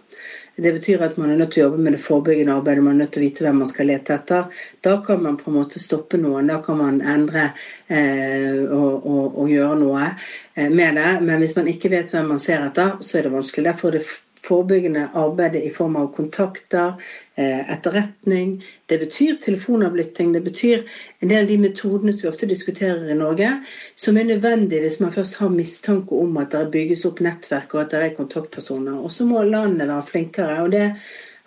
[0.58, 3.04] Det betyr at man er nødt til å jobbe med det forebyggende arbeidet, man er
[3.04, 4.62] nødt til å vite hvem man skal lete etter.
[4.88, 7.50] Da kan man på en måte stoppe noen, da kan man endre
[7.92, 11.10] eh, og, og, og, gjøre noe eh, med det.
[11.28, 13.68] Men hvis man ikke vet hvem man ser etter, så er det vanskelig.
[13.68, 14.06] Derfor er det
[14.46, 16.94] forebyggende arbeidet i form av kontakter,
[17.36, 18.64] eh, etterretning.
[18.86, 20.34] Det betyr telefonavlytting.
[20.34, 20.84] Det betyr
[21.20, 23.52] en del av de metodene som vi ofte diskuterer i Norge,
[23.96, 27.82] som er nødvendig hvis man først har mistanke om at det bygges opp nettverk og
[27.82, 29.00] at det er kontaktpersoner.
[29.04, 30.62] Og så må landene være flinkere.
[30.62, 30.96] og det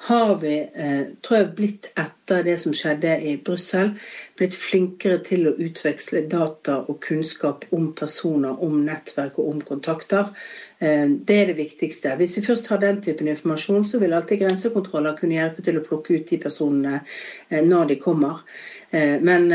[0.01, 3.91] har vi, eh, tror jeg, blitt etter det som skjedde i Brussel,
[4.39, 10.31] blitt flinkere til å utveksle data og kunnskap om personer, om nettverk og om kontakter.
[10.79, 12.15] Eh, det er det viktigste.
[12.21, 15.85] Hvis vi først har den typen informasjon, så vil alltid grensekontroller kunne hjelpe til å
[15.87, 17.01] plukke ut de personene
[17.49, 18.45] eh, når de kommer.
[18.89, 19.51] Men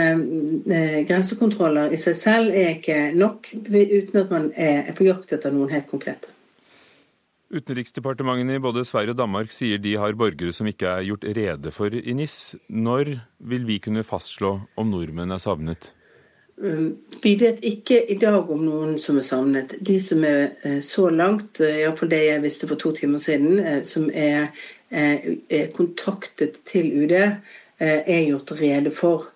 [1.10, 5.74] grensekontroller i seg selv er ikke nok, uten at man er på jakt etter noen
[5.74, 6.30] helt konkrete.
[7.54, 11.74] Utenriksdepartementene i både Sverige og Danmark sier de har borgere som ikke er gjort rede
[11.74, 12.56] for i NIS.
[12.70, 13.16] Når
[13.50, 15.92] vil vi kunne fastslå om nordmenn er savnet?
[16.56, 19.74] Um, vi vet ikke i dag om noen som er savnet.
[19.82, 23.60] De som er eh, så langt, eh, iallfall det jeg visste for to timer siden,
[23.60, 24.52] eh, som er,
[24.94, 27.16] er kontaktet til UD,
[27.80, 29.32] er gjort rede for.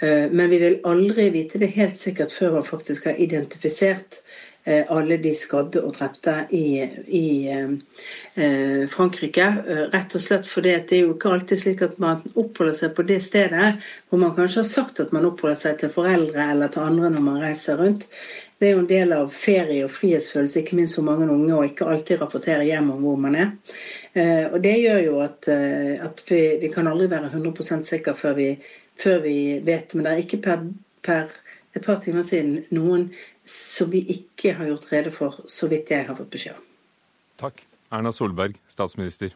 [0.00, 5.16] Men vi vil aldri vite det helt sikkert før man faktisk har identifisert Eh, alle
[5.18, 6.84] de skadde og drepte i,
[7.18, 9.46] i eh, Frankrike.
[9.66, 12.94] Eh, rett og slett fordi det er jo ikke alltid slik at man oppholder seg
[12.94, 13.72] på det stedet
[14.06, 17.26] hvor man kanskje har sagt at man oppholder seg til foreldre eller til andre når
[17.26, 18.06] man reiser rundt.
[18.62, 21.64] Det er jo en del av ferie og frihetsfølelse, ikke minst for mange unge, å
[21.66, 23.48] ikke alltid rapportere hjem om hvor man er.
[24.52, 28.38] Og det gjør jo at, at vi, vi, kan aldri være 100% sikre før
[29.02, 29.96] før vi vet.
[29.96, 30.62] Men det er ikke per,
[31.02, 31.34] per
[31.74, 33.08] et par timer siden noen
[33.52, 36.66] som vi ikke har gjort rede for, så vidt jeg har fått beskjed om.
[37.42, 37.64] Takk.
[37.92, 39.34] Erna Solberg, statsminister.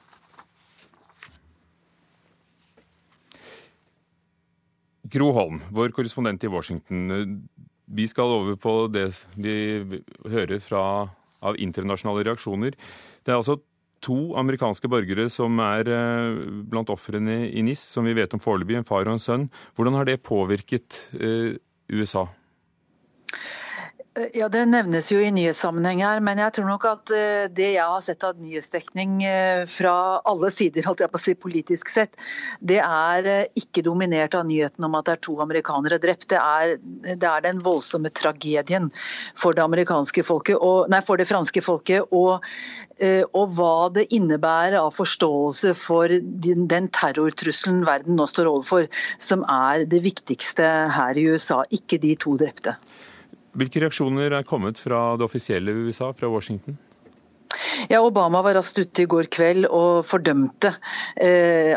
[5.12, 7.44] Gro Holm, vår korrespondent i Washington.
[7.87, 9.55] Vi skal over på det vi
[10.26, 10.83] hører fra,
[11.46, 12.74] av internasjonale reaksjoner.
[13.22, 13.61] Det er altså
[14.05, 18.81] to amerikanske borgere som er eh, blant ofrene i NIS, som vi vet om foreløpig,
[18.81, 19.46] en far og en sønn.
[19.76, 21.57] Hvordan har det påvirket eh,
[21.92, 22.26] USA?
[24.33, 27.85] Ja, Det nevnes jo i nyhetssammenheng her, men jeg tror nok at eh, det jeg
[27.85, 32.16] har sett av nyhetsdekning eh, fra alle sider, holdt jeg på å si politisk sett,
[32.64, 36.31] det er eh, ikke dominert av nyheten om at det er to amerikanere drept.
[36.33, 36.79] Det er,
[37.11, 38.88] det er den voldsomme tragedien
[39.37, 39.85] for det
[40.24, 42.09] folket, og, nei, for det franske folket.
[42.09, 42.40] Og,
[43.37, 48.88] og hva det innebærer av forståelse for den terrortrusselen verden nå står overfor,
[49.20, 50.64] som er det viktigste
[50.96, 52.79] her i USA, ikke de to drepte.
[53.56, 56.76] Hvilke reaksjoner er kommet fra det offisielle USA, fra Washington?
[57.88, 60.72] Ja, Obama var raskt ute i går kveld og fordømte
[61.22, 61.76] eh,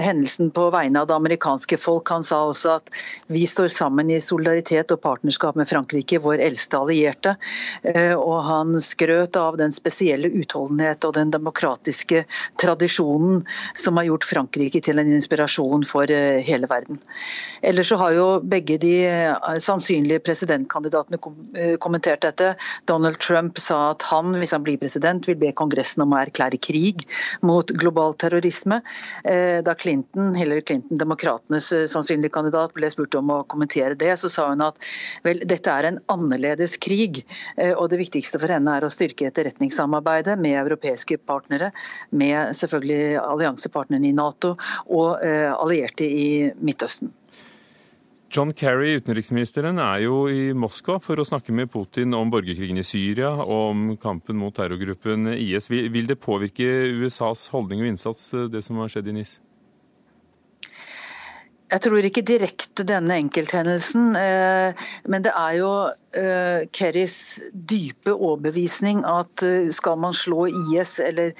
[0.00, 2.10] hendelsen på vegne av det amerikanske folk.
[2.12, 2.90] Han sa også at
[3.32, 7.36] vi står sammen i solidaritet og partnerskap med Frankrike, vår eldste allierte.
[7.82, 12.24] Eh, og han skrøt av den spesielle utholdenhet og den demokratiske
[12.60, 13.44] tradisjonen
[13.78, 17.00] som har gjort Frankrike til en inspirasjon for eh, hele verden.
[17.62, 21.20] Ellers så har jo begge de eh, sannsynlige presidentkandidatene
[21.56, 22.54] eh, kommentert dette.
[22.90, 26.60] Donald Trump sa at han, hvis han blir president, vil be Kongressen om å erklære
[26.62, 27.04] krig
[27.46, 28.80] mot global terrorisme.
[29.24, 34.12] Eh, da Clinton, Hillary Clinton, demokratenes eh, sannsynlige kandidat, ble spurt om å kommentere det,
[34.20, 34.90] så sa hun at
[35.26, 37.22] vel, dette er en annerledes krig.
[37.56, 41.70] Eh, og det viktigste for henne er å styrke etterretningssamarbeidet med europeiske partnere,
[42.10, 44.56] med selvfølgelig alliansepartnerne i Nato
[44.90, 47.10] og allierte i Midtøsten.
[48.30, 52.84] John Kerry, utenriksministeren, er jo i Moskva for å snakke med Putin om borgerkrigen i
[52.86, 55.66] Syria og om kampen mot terrorgruppen IS.
[55.66, 59.40] Vil det påvirke USAs holdning og innsats, det som har skjedd i NIS?
[61.70, 64.74] Jeg tror ikke direkte denne enkelthendelsen, eh,
[65.06, 67.38] men det er jo uh, Kerrys
[67.70, 71.30] dype overbevisning at uh, skal man slå IS eller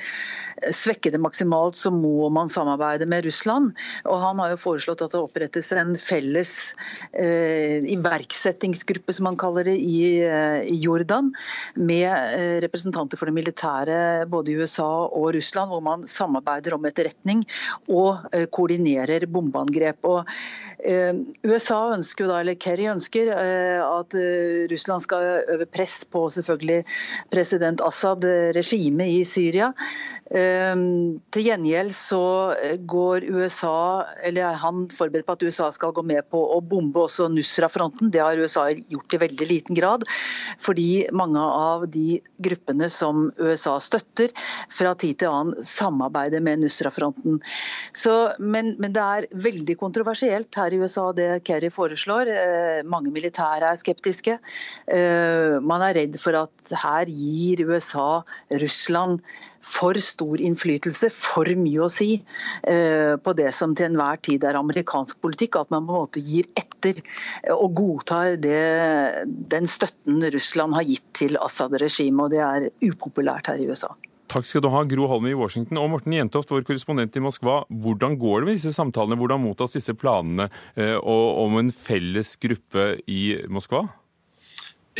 [0.76, 3.72] svekke det maksimalt, så må man samarbeide med Russland.
[4.04, 6.74] Og Han har jo foreslått at det opprettes en felles
[7.16, 11.32] iverksettingsgruppe, som han kaller det, i Jordan,
[11.80, 12.12] med
[12.60, 17.40] representanter for det militære både i USA og Russland, hvor man samarbeider om etterretning
[17.88, 20.04] og koordinerer bombeangrep.
[20.04, 20.19] Og
[21.44, 24.16] USA ønsker da, eller Kerry ønsker at
[24.72, 26.84] Russland skal øve press på selvfølgelig
[27.32, 28.24] president Assad,
[28.56, 29.72] regimet i Syria.
[30.30, 32.54] Ehm, til gjengjeld så
[32.86, 37.02] går USA, eller er han forberedt på at USA skal gå med på å bombe
[37.02, 38.12] også Nusra-fronten.
[38.14, 40.06] Det har USA gjort i veldig liten grad.
[40.62, 44.30] Fordi mange av de gruppene som USA støtter,
[44.70, 47.40] fra tid til annen samarbeider med Nusra-fronten.
[48.38, 52.28] Men, men, det er veldig kontroversielt her i USA det Kerry foreslår.
[52.28, 54.38] Eh, mange militære er skeptiske.
[54.88, 58.22] Eh, man er redd for at her gir USA
[58.60, 59.20] Russland
[59.60, 62.22] for stor innflytelse, for mye å si
[62.64, 65.60] eh, på det som til enhver tid er amerikansk politikk.
[65.60, 67.02] At man på en måte gir etter
[67.54, 72.24] og godtar det, den støtten Russland har gitt til Assad-regimet.
[72.24, 73.92] Og det er upopulært her i USA.
[74.30, 75.80] Takk skal du ha, Gro Holm i Washington.
[75.82, 77.64] Og Morten Jentoft, vår korrespondent i Moskva.
[77.82, 79.18] Hvordan går det med disse samtalene?
[79.18, 80.46] Hvordan mottas disse planene
[80.78, 83.88] eh, om en felles gruppe i Moskva?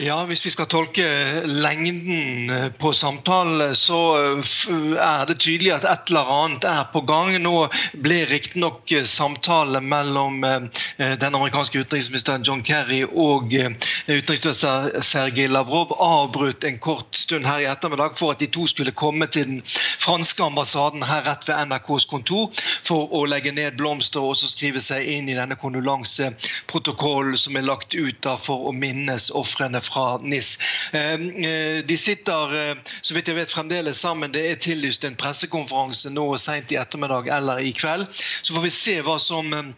[0.00, 1.04] Ja, Hvis vi skal tolke
[1.44, 7.02] lengden eh, på samtalen, så eh, er det tydelig at et eller annet er på
[7.04, 7.34] gang.
[7.44, 7.66] Nå
[8.00, 16.64] ble riktignok eh, samtalen mellom den amerikanske utenriksministeren John Kerry og utenriksminister Sergej Lavrov avbrutt
[16.64, 19.60] en kort stund her i ettermiddag for at de to skulle komme til den
[20.00, 22.48] franske ambassaden her rett ved NRKs kontor
[22.88, 27.68] for å legge ned blomster og også skrive seg inn i denne kondolanseprotokollen som er
[27.68, 30.58] lagt ut for å minnes ofrene fra NIS.
[30.92, 34.32] Ehm, eh, de sitter eh, så vidt jeg vet, fremdeles sammen.
[34.34, 38.06] Det er tillyst en pressekonferanse nå sent i ettermiddag eller i kveld.
[38.42, 39.72] Så får vi se hva som eh,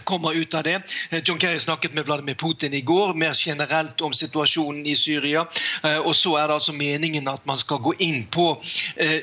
[0.00, 0.82] kommer ut av det.
[1.10, 5.46] Eh, John Kerry snakket med Vladimir Putin i går mer generelt om situasjonen i Syria.
[5.82, 8.48] Eh, og så er det altså meningen at man skal gå inn på
[8.96, 9.22] eh,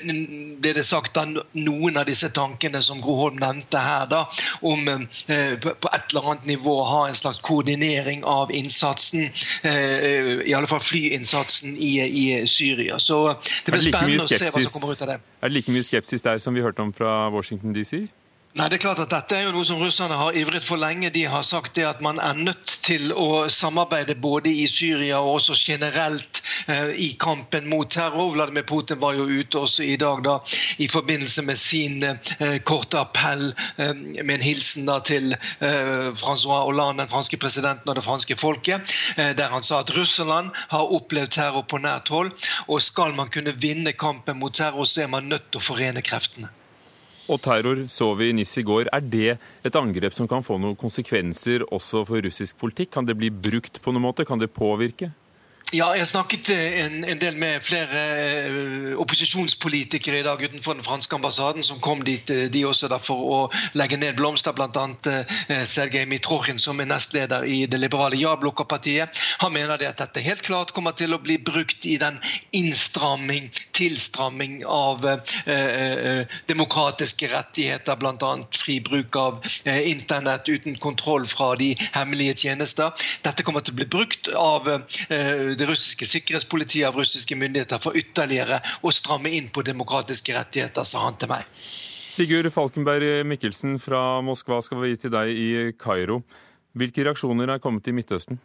[0.62, 4.22] ble det sagt da, noen av disse tankene som Gro Holm nevnte her, da,
[4.62, 9.30] om på et eller annet nivå å ha en slags koordinering av innsatsen,
[9.64, 13.00] i alle fall flyinnsatsen i, i Syria.
[13.00, 13.20] Så
[13.66, 15.20] det blir spennende å se hva som kommer ut av det.
[15.42, 18.06] Er det like mye skepsis der som vi hørte om fra Washington DC?
[18.52, 21.08] Nei, det er klart at Dette er jo noe som russerne har ivret for lenge.
[21.16, 25.38] De har sagt det at man er nødt til å samarbeide både i Syria og
[25.38, 28.34] også generelt eh, i kampen mot terror.
[28.36, 30.36] Vladimir Putin var jo ute også i dag da,
[30.84, 36.68] i forbindelse med sin eh, korte appell eh, med en hilsen da, til eh, Francois
[36.68, 40.92] Hollande, den franske presidenten og det franske folket, eh, der han sa at Russland har
[41.00, 42.36] opplevd terror på nært hold.
[42.68, 46.04] Og skal man kunne vinne kampen mot terror, så er man nødt til å forene
[46.04, 46.52] kreftene
[47.32, 48.90] og terror så vi i NIS i går.
[48.92, 52.92] Er det et angrep som kan få noen konsekvenser også for russisk politikk?
[52.98, 54.28] Kan det bli brukt på noen måte?
[54.28, 55.12] Kan det påvirke?
[55.72, 58.00] Ja, jeg snakket eh, en, en, del med flere
[58.52, 62.98] uh, opposisjonspolitikere i dag utenfor den franske ambassaden, som kom dit uh, de også da,
[63.00, 63.38] for å
[63.80, 64.68] legge ned blomster, bl.a.
[65.08, 69.22] Eh, Sergej Mitrokhin, som er nestleder i det liberale Ja-blokka-partiet.
[69.40, 72.20] Han mener det at dette helt klart kommer til å bli brukt i den
[72.58, 75.08] innstramming, tilstramming av
[76.52, 78.34] demokratiske rettigheter, bl.a.
[78.60, 82.92] fri bruk av internett uten kontroll fra de hemmelige tjenester.
[83.24, 84.68] Dette kommer til å bli brukt av
[85.62, 91.06] det russiske sikkerhetspolitiet av russiske myndigheter for ytterligere å stramme inn på demokratiske rettigheter, sa
[91.06, 91.50] han til meg.
[92.12, 96.22] Sigurd Falkenberg Mikkelsen fra Moskva skal vi gi til deg i Kairo.
[96.76, 98.40] Hvilke reaksjoner er kommet i Midtøsten?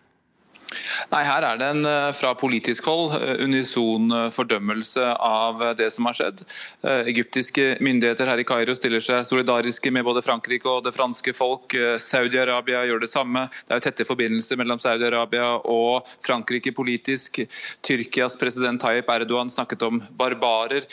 [1.12, 5.88] Nei, Her er det en eh, fra politisk hold eh, unison eh, fordømmelse av det
[5.94, 6.42] som har skjedd.
[7.08, 11.74] Egyptiske myndigheter her i Kairo stiller seg solidariske med både Frankrike og det franske folk.
[12.02, 13.46] Saudi-Arabia gjør det samme.
[13.66, 17.42] Det er jo tette forbindelser mellom Saudi-Arabia og Frankrike politisk.
[17.86, 20.86] Tyrkias president Tayyip Erdogan snakket om barbarer.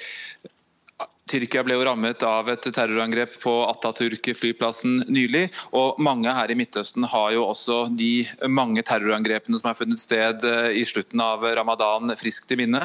[1.34, 5.48] Tyrkia ble jo rammet av et terrorangrep på Atatürk-flyplassen nylig.
[5.74, 10.46] og Mange her i Midtøsten har jo også de mange terrorangrepene som har funnet sted
[10.46, 12.84] eh, i slutten av ramadan friskt i minne.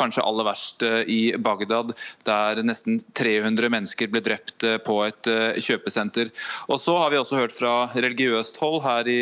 [0.00, 1.92] Kanskje aller verst eh, i Bagdad,
[2.24, 5.28] der nesten 300 mennesker ble drept eh, på et
[5.60, 6.32] kjøpesenter.
[6.72, 9.20] Og Så har vi også hørt fra religiøst hold her i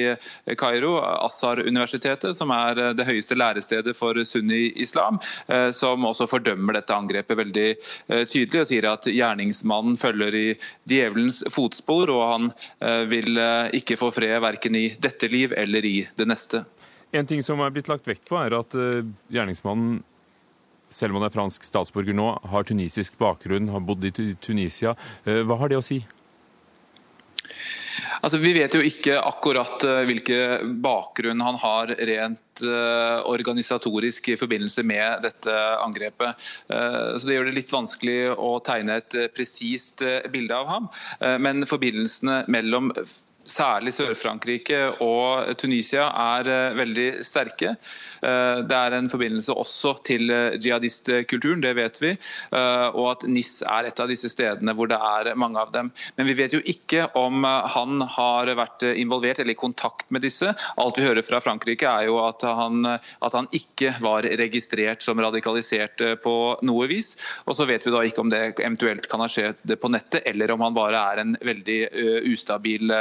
[0.61, 5.19] Kairo, Assar-universitetet, som er det høyeste lærestedet for sunni-islam,
[5.75, 7.69] som også fordømmer dette angrepet veldig
[8.31, 10.47] tydelig sier at gjerningsmannen følger i
[10.91, 12.51] djevelens fotspor, og han
[12.85, 16.65] eh, vil eh, ikke få fred verken i dette liv eller i det neste.
[17.17, 20.03] En ting som er blitt lagt vekt på, er at eh, gjerningsmannen
[20.89, 24.95] selv om han er fransk statsborger nå, har tunisisk bakgrunn, har bodd i Tunisia.
[25.27, 25.99] Hva har det å si?
[28.23, 30.39] Altså, vi vet jo ikke akkurat hvilke
[30.85, 36.49] bakgrunn han har rent uh, organisatorisk i forbindelse med dette angrepet.
[36.71, 40.91] Uh, så Det gjør det litt vanskelig å tegne et presist bilde av ham.
[41.43, 42.93] Men forbindelsene mellom
[43.49, 46.09] særlig Sør-Frankrike og Tunisia,
[46.39, 47.75] er eh, veldig sterke.
[48.23, 52.15] Eh, det er en forbindelse også til eh, jihadistkulturen, det vet vi.
[52.59, 55.91] Og at NIS er et av disse stedene hvor det er mange av dem.
[56.19, 60.53] Men vi vet jo ikke om han har vært involvert eller i kontakt med disse.
[60.81, 65.21] Alt vi hører fra Frankrike er jo at han, at han ikke var registrert som
[65.23, 66.35] radikalisert på
[66.67, 67.15] noe vis.
[67.47, 70.55] Og så vet vi da ikke om det eventuelt kan ha skjedd på nettet, eller
[70.55, 71.81] om han bare er en veldig
[72.33, 72.93] ustabil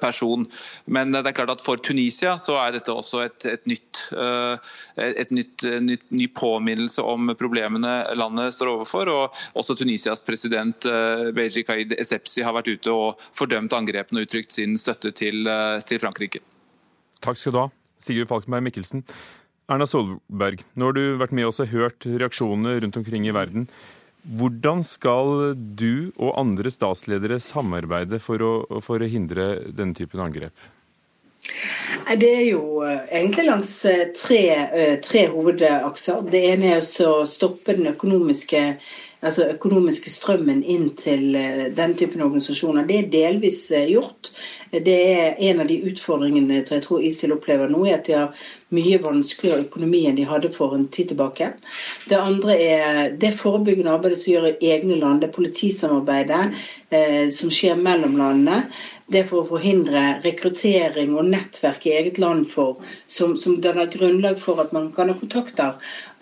[0.00, 0.46] person.
[0.86, 4.72] Men det er klart at for Tunisia så er dette også et, et nytt, eh,
[4.96, 9.10] et nytt, nytt, ny påminnelse om problemene landet står overfor.
[9.12, 14.28] og Også Tunisias president eh, Beji Kaid Esepsi har vært ute og fordømt angrepene og
[14.28, 15.48] uttrykt sin støtte til,
[15.88, 16.42] til Frankrike.
[17.24, 17.70] Takk skal du ha,
[18.04, 19.04] Sigurd Falkenberg Mikkelsen.
[19.72, 23.64] Erna Solberg, nå har du vært med oss og hørt reaksjonene rundt omkring i verden.
[24.24, 28.52] Hvordan skal du og andre statsledere samarbeide for å,
[28.84, 30.54] for å hindre denne typen angrep?
[32.18, 36.24] Det er jo eh, egentlig langs eh, tre, eh, tre hovedakser.
[36.32, 38.62] Det ene er å stoppe den økonomiske,
[39.24, 41.32] altså økonomiske strømmen inn til
[41.76, 42.86] den typen organisasjoner.
[42.88, 44.32] Det er delvis gjort.
[44.70, 48.46] Det er en av de utfordringene jeg tror ISIL opplever nå, er at de har
[48.74, 51.52] mye vanskeligere økonomi enn de hadde for en tid tilbake.
[52.08, 56.42] Det andre er det forebyggende arbeidet som gjør i egne land, det politisamarbeidet
[56.90, 58.64] eh, som skjer mellom landene.
[59.06, 62.78] Det for å forhindre rekruttering og nettverk i eget land for,
[63.10, 65.74] som, som danner grunnlag for at man kan ha kontakter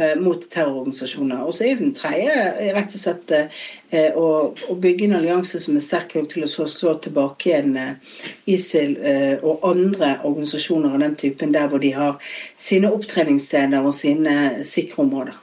[0.02, 1.44] eh, mot terrororganisasjoner.
[1.46, 5.62] Og så er den tredje eh, rett og slett eh, å, å, bygge en allianse
[5.62, 8.18] som er sterk nok til å slå tilbake igjen eh,
[8.50, 12.18] ISIL eh, og andre organisasjoner av den typen der hvor de har
[12.58, 15.38] sine opptreningssteder og sine sikre områder.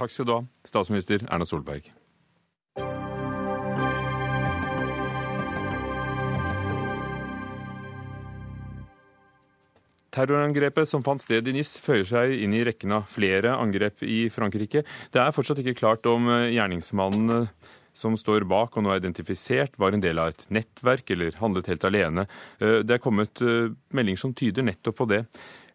[0.00, 1.92] Takk skal du ha, statsminister Erna Solberg.
[10.14, 14.24] Terrorangrepet som fant sted i NIS føyer seg inn i rekken av flere angrep i
[14.32, 14.82] Frankrike.
[15.14, 17.46] Det er fortsatt ikke klart om eh, gjerningsmannen
[18.00, 21.70] som står bak og nå er identifisert, var en del av et nettverk eller handlet
[21.72, 22.26] helt alene.
[22.58, 25.24] Eh, det er kommet eh, meldinger som tyder nettopp på det.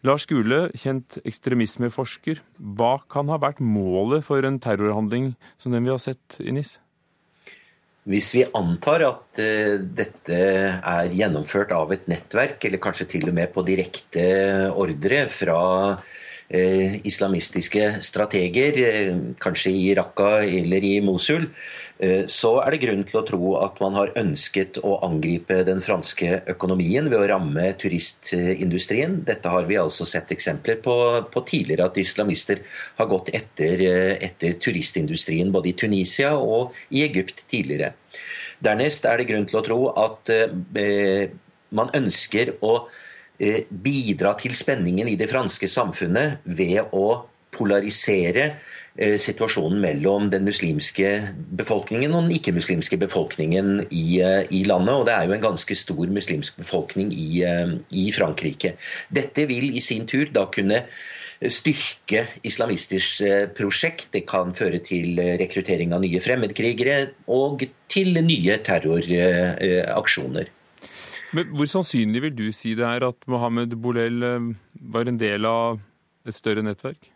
[0.06, 2.44] Lars Gule, kjent ekstremismeforsker.
[2.78, 6.76] Hva kan ha vært målet for en terrorhandling som den vi har sett i NIS?
[8.06, 10.42] Hvis vi antar at uh, dette
[10.76, 14.28] er gjennomført av et nettverk, eller kanskje til og med på direkte
[14.78, 15.62] ordre fra
[15.98, 21.85] uh, islamistiske strateger, uh, kanskje i Raqqa eller i Mosul, Eh,
[22.28, 26.42] så er det grunn til å tro at man har ønsket å angripe den franske
[26.52, 29.22] økonomien ved å ramme turistindustrien.
[29.24, 30.96] Dette har vi altså sett eksempler på,
[31.32, 32.66] på tidligere, at islamister
[33.00, 37.94] har gått etter, eh, etter turistindustrien både i Tunisia og i Egypt tidligere.
[38.60, 41.32] Dernest er det grunn til å tro at eh,
[41.76, 42.76] man ønsker å
[43.40, 47.22] eh, bidra til spenningen i det franske samfunnet ved å
[47.56, 51.10] polarisere Eh, situasjonen mellom den muslimske
[51.60, 54.94] befolkningen og den ikke-muslimske befolkningen i, eh, i, landet.
[54.96, 58.78] Og det er jo en ganske stor muslimsk befolkning i, eh, i, Frankrike.
[59.12, 60.86] Dette vil i sin tur da kunne
[61.44, 63.22] styrke islamistisk
[63.58, 64.08] prosjekt.
[64.14, 70.48] Det kan føre til rekruttering av nye fremmedkrigere og til nye terroraksjoner.
[71.34, 75.82] Men Hvor sannsynlig vil du si det er at Mohammed Bolel var en del av
[76.26, 77.12] et større nettverk?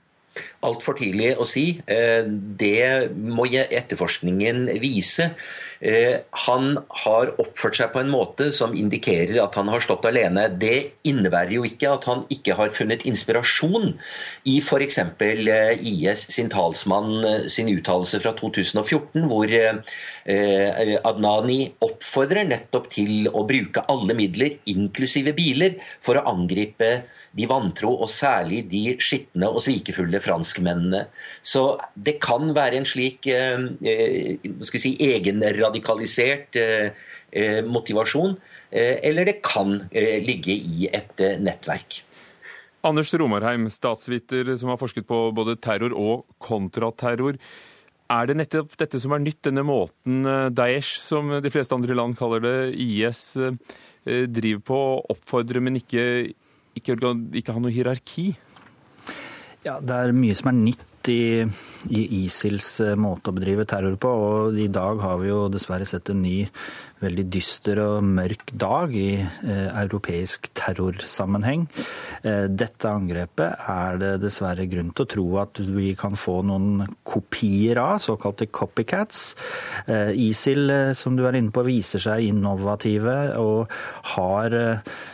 [0.66, 1.80] Altfor tidlig å si.
[1.88, 5.32] Eh, det må etterforskningen vise.
[5.80, 6.74] Eh, han
[7.06, 10.50] har oppført seg på en måte som indikerer at han har stått alene.
[10.52, 13.94] Det innebærer jo ikke at han ikke har funnet inspirasjon
[14.52, 15.00] i f.eks.
[15.00, 19.56] Eh, IS sin talsmann sin uttalelse fra 2014, hvor
[21.10, 26.92] Adnani oppfordrer nettopp til å bruke alle midler, inklusive biler, for å angripe
[27.38, 31.06] de vantro, og særlig de skitne og svikefulle franskmennene.
[31.46, 36.92] Så det kan være en slik eh, eh si, egenradikalisert eh,
[37.32, 38.36] eh, motivasjon,
[38.72, 42.04] eh, eller det kan eh, ligge i et nettverk.
[42.82, 47.36] Anders Romarheim, statsviter som har forsket på både terror og kontraterror.
[48.10, 50.24] Er det nettopp dette som er nytt, denne måten
[50.56, 53.36] Daesh, som de fleste andre land kaller det, IS,
[54.08, 54.80] driver på,
[55.14, 56.32] oppfordrer, men ikke
[56.80, 56.98] ikke,
[57.40, 58.32] ikke ha noe hierarki?
[59.66, 61.44] Ja, Det er mye som er nytt i,
[61.92, 64.10] i ISILs eh, måte å bedrive terror på.
[64.10, 66.38] Og i dag har vi jo dessverre sett en ny
[67.00, 71.66] veldig dyster og mørk dag i eh, europeisk terrorsammenheng.
[72.24, 76.84] Eh, dette angrepet er det dessverre grunn til å tro at vi kan få noen
[77.08, 79.24] kopier av, såkalte copycats.
[79.88, 83.72] Eh, ISIL, som du er inne på, viser seg innovative og
[84.16, 84.56] har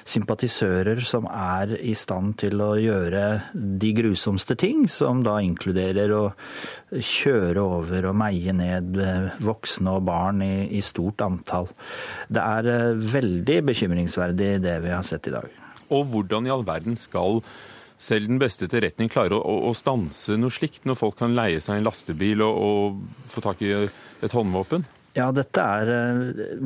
[0.08, 6.24] sympatisører som er i stand til å gjøre de grusomste ting, som da inkluderer å
[7.02, 11.70] kjøre over og meie ned eh, voksne og barn i, i stort antall.
[12.32, 15.48] Det er eh, veldig bekymringsverdig det vi har sett i dag.
[15.94, 17.42] Og hvordan i all verden skal
[18.02, 21.80] selv den beste etterretning klare å, å, stanse noe slikt, når folk kan leie seg
[21.80, 24.86] en lastebil og, og få tak i et håndvåpen?
[25.16, 26.58] Ja, dette er eh,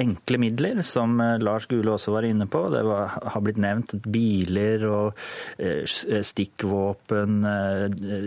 [0.00, 2.62] enkle midler, som eh, Lars Gule også var inne på.
[2.72, 5.20] Det var, har blitt nevnt biler og
[5.58, 7.40] eh, stikkvåpen,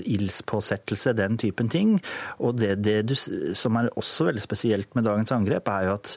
[0.10, 1.96] ildspåsettelse, den typen ting.
[2.44, 6.14] Og det, det du, som er også veldig spesielt med dagens angrep, er jo at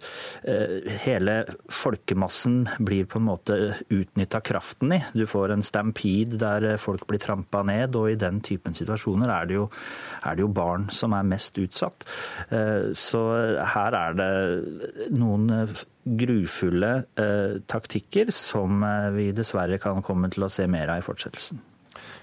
[1.04, 1.36] hele
[1.72, 3.56] folkemassen blir på en måte
[3.92, 5.00] utnytta kraften i.
[5.16, 9.48] Du får en stampede der folk blir trampa ned, og i den typen situasjoner er
[9.48, 9.66] det jo,
[10.22, 12.06] er det jo barn som er mest utsatt.
[12.96, 13.22] Så
[13.74, 14.30] her er det
[15.20, 15.72] noen eh,
[16.20, 21.06] grufulle eh, taktikker som eh, vi dessverre kan komme til å se mer av i
[21.06, 21.62] fortsettelsen.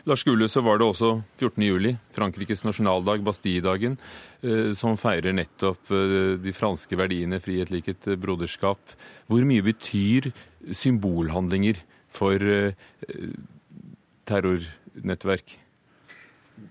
[0.05, 1.63] Lars Gule, så var det også 14.
[1.63, 3.95] juli, Frankrikes nasjonaldag, Bastilledagen,
[4.77, 5.89] som feirer nettopp
[6.43, 8.93] de franske verdiene frihet, likhet, broderskap.
[9.31, 10.27] Hvor mye betyr
[10.75, 11.79] symbolhandlinger
[12.11, 12.45] for
[14.29, 15.57] terrornettverk?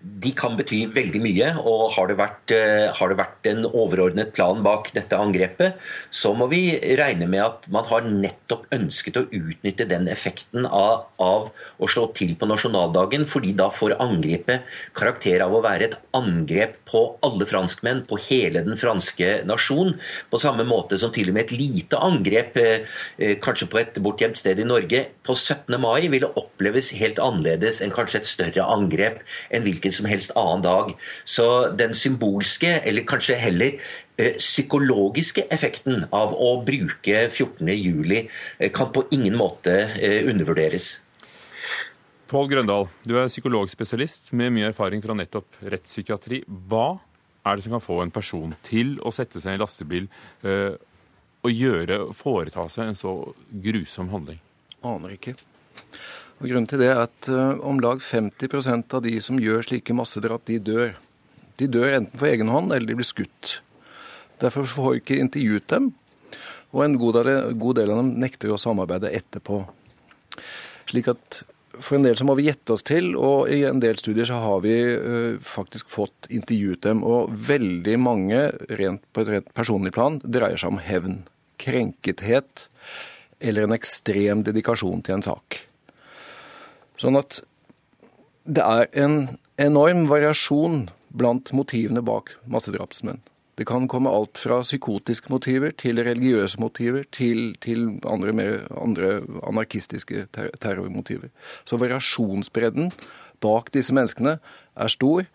[0.03, 1.49] De kan bety veldig mye.
[1.59, 5.79] og har det, vært, eh, har det, vært, en overordnet plan bak dette angrepet,
[6.11, 11.09] så må vi regne med at man har nettopp ønsket å utnytte den effekten av,
[11.19, 14.63] av å slå til på nasjonaldagen, fordi da får angrepet
[14.95, 19.97] karakter av å være et angrep på alle franskmenn, på hele den franske nasjon.
[20.31, 22.87] På samme måte som til og med et lite angrep, eh,
[23.19, 25.79] eh, kanskje på et bortgjemt sted i Norge, på 17.
[25.79, 30.63] mai ville oppleves helt annerledes enn kanskje et større angrep enn hvilken som helst annen
[30.63, 30.95] dag.
[31.25, 33.79] Så den symbolske, eller kanskje heller
[34.17, 38.29] eh, psykologiske effekten av å bruke 14.07
[38.59, 41.01] eh, kan på ingen måte eh, undervurderes.
[42.31, 46.45] Pål Grøndal, du er psykologspesialist med mye erfaring fra nettopp rettspsykiatri.
[46.47, 46.97] Hva
[47.45, 50.07] er det som kan få en person til å sette seg i en lastebil
[51.43, 53.13] og gjøre, foreta seg en så
[53.51, 54.39] grusom handling?
[54.87, 55.35] Aner ikke.
[56.43, 59.95] Og Grunnen til det er at uh, om lag 50% av de som gjør slike
[59.95, 60.97] massedrap, de dør.
[61.61, 63.61] De dør enten for egen hånd eller de blir skutt.
[64.43, 65.93] Derfor får vi ikke intervjuet dem,
[66.75, 69.61] og en god del, av dem nekter å samarbeide etterpå.
[70.91, 71.43] Slik at
[71.79, 74.43] for en del så må vi gjette oss til, og i en del studier så
[74.43, 77.07] har vi uh, faktisk fått intervjuet dem.
[77.07, 78.49] Og veldig mange,
[78.83, 81.21] rent på et rent personlig plan, dreier seg om hevn.
[81.63, 82.67] Krenkethet
[83.39, 85.69] eller en ekstrem dedikasjon til en sak.
[87.03, 87.41] Sånn at
[88.47, 93.21] det er en enorm variasjon blant motivene bak massedrapsmenn.
[93.59, 99.19] Det kan komme alt fra psykotiske motiver til religiøse motiver til, til andre, mer, andre,
[99.45, 101.29] anarkistiske ter terrormotiver.
[101.69, 102.89] Så variasjonsbredden
[103.45, 105.27] bak disse menneskene er stor,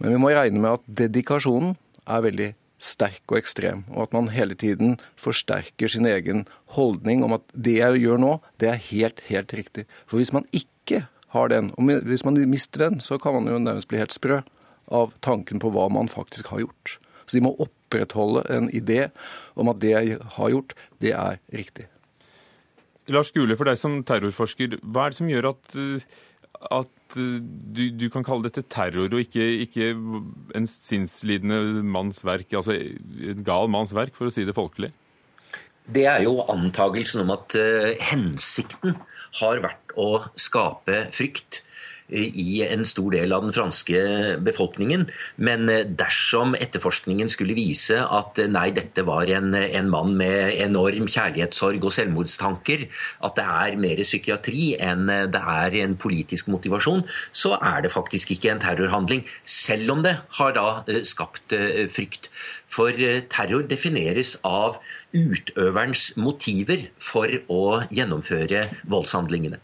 [0.00, 1.76] men vi må regne med at dedikasjonen
[2.10, 2.50] er veldig
[2.80, 7.76] sterk og ekstrem, og at man hele tiden forsterker sin egen holdning om at det
[7.76, 9.86] jeg gjør nå, det er helt, helt riktig.
[10.08, 10.79] For hvis man ikke
[11.30, 11.70] har den.
[11.78, 14.40] Og hvis man mister den, så kan man jo nærmest bli helt sprø
[14.90, 16.98] av tanken på hva man faktisk har gjort.
[17.26, 19.10] Så de må opprettholde en idé
[19.54, 21.86] om at det jeg har gjort, det er riktig.
[23.10, 25.76] Lars Gule, for deg som terrorforsker, hva er det som gjør at,
[26.78, 29.92] at du, du, kan kalle dette terror og ikke, ikke
[30.58, 34.92] en sinnslidende manns verk, altså en gal manns verk, for å si det folkelig?
[35.86, 38.98] Det er jo antagelsen om at uh, hensikten
[39.40, 41.62] har vært å skape frykt
[42.10, 44.00] i en stor del av den franske
[44.44, 45.06] befolkningen.
[45.42, 50.56] Men eh, dersom etterforskningen skulle vise at eh, nei, dette var en, en mann med
[50.60, 52.86] enorm kjærlighetssorg og selvmordstanker,
[53.26, 57.94] at det er mer psykiatri enn eh, det er en politisk motivasjon, så er det
[57.94, 59.24] faktisk ikke en terrorhandling.
[59.44, 61.54] Selv om det har da skapt
[61.92, 62.28] frykt.
[62.70, 62.94] For
[63.32, 64.78] terror defineres av
[65.16, 69.60] utøverens motiver for å gjennomføre voldshandlingene.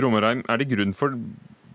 [0.00, 1.16] Romerheim, er det grunn for,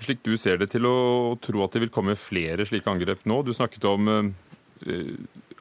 [0.03, 0.97] slik du ser det, til å
[1.43, 3.41] tro at det vil komme flere slike angrep nå?
[3.43, 4.29] Du snakket om uh,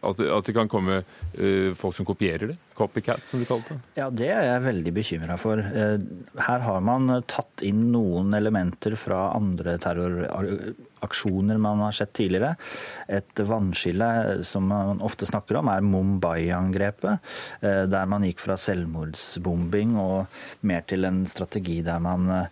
[0.04, 2.58] at, det, kan komme uh, folk som kopierer det?
[2.78, 3.82] Copycat, som du kalte det?
[3.98, 5.62] Ja, det er jeg veldig bekymra for.
[5.62, 5.98] Uh,
[6.46, 9.78] her har man tatt inn noen elementer fra andre
[11.04, 12.54] terroraksjoner man har sett tidligere.
[13.08, 17.18] Et vannskille som man ofte snakker om, er Mumbai-angrepet.
[17.60, 20.26] Der man gikk fra selvmordsbombing og
[20.62, 22.48] mer til en strategi der man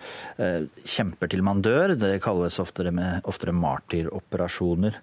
[0.84, 1.94] kjemper til man dør.
[1.96, 4.98] Det kalles oftere, med, oftere martyroperasjoner.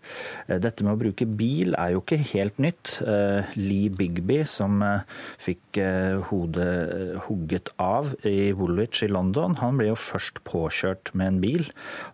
[0.48, 3.00] Dette med å bruke bil er jo ikke helt nytt.
[3.02, 5.06] Eh, Lee Bigby, som eh,
[5.42, 11.34] fikk eh, hodet hugget av i Woolwich i London, han ble jo først påkjørt med
[11.34, 11.66] en bil,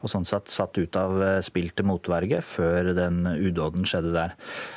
[0.02, 4.36] og sånn sett satt ut av spill til motverge før den udåden skjedde der.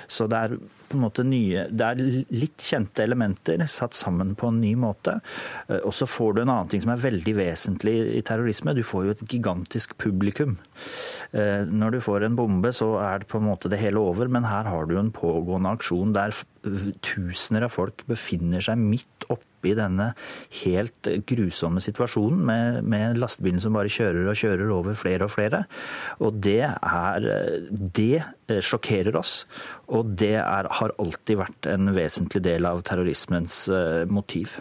[0.09, 0.57] Så det er
[0.88, 1.99] på en måte nye Det er
[2.32, 5.18] litt kjente elementer satt sammen på en ny måte.
[5.82, 8.72] Og så får du en annen ting som er veldig vesentlig i terrorisme.
[8.76, 10.57] Du får jo et gigantisk publikum.
[11.32, 14.49] Når du får en bombe, så er det på en måte det hele over, men
[14.49, 16.32] her har du en pågående aksjon der
[17.04, 20.12] tusener av folk befinner seg midt oppi denne
[20.60, 25.64] helt grusomme situasjonen med, med lastebilen som bare kjører og kjører over flere og flere.
[26.22, 27.28] Og det er
[27.98, 28.22] Det
[28.64, 29.46] sjokkerer oss.
[29.88, 34.58] Og det er, har alltid vært en vesentlig del av terrorismens eh, motiv.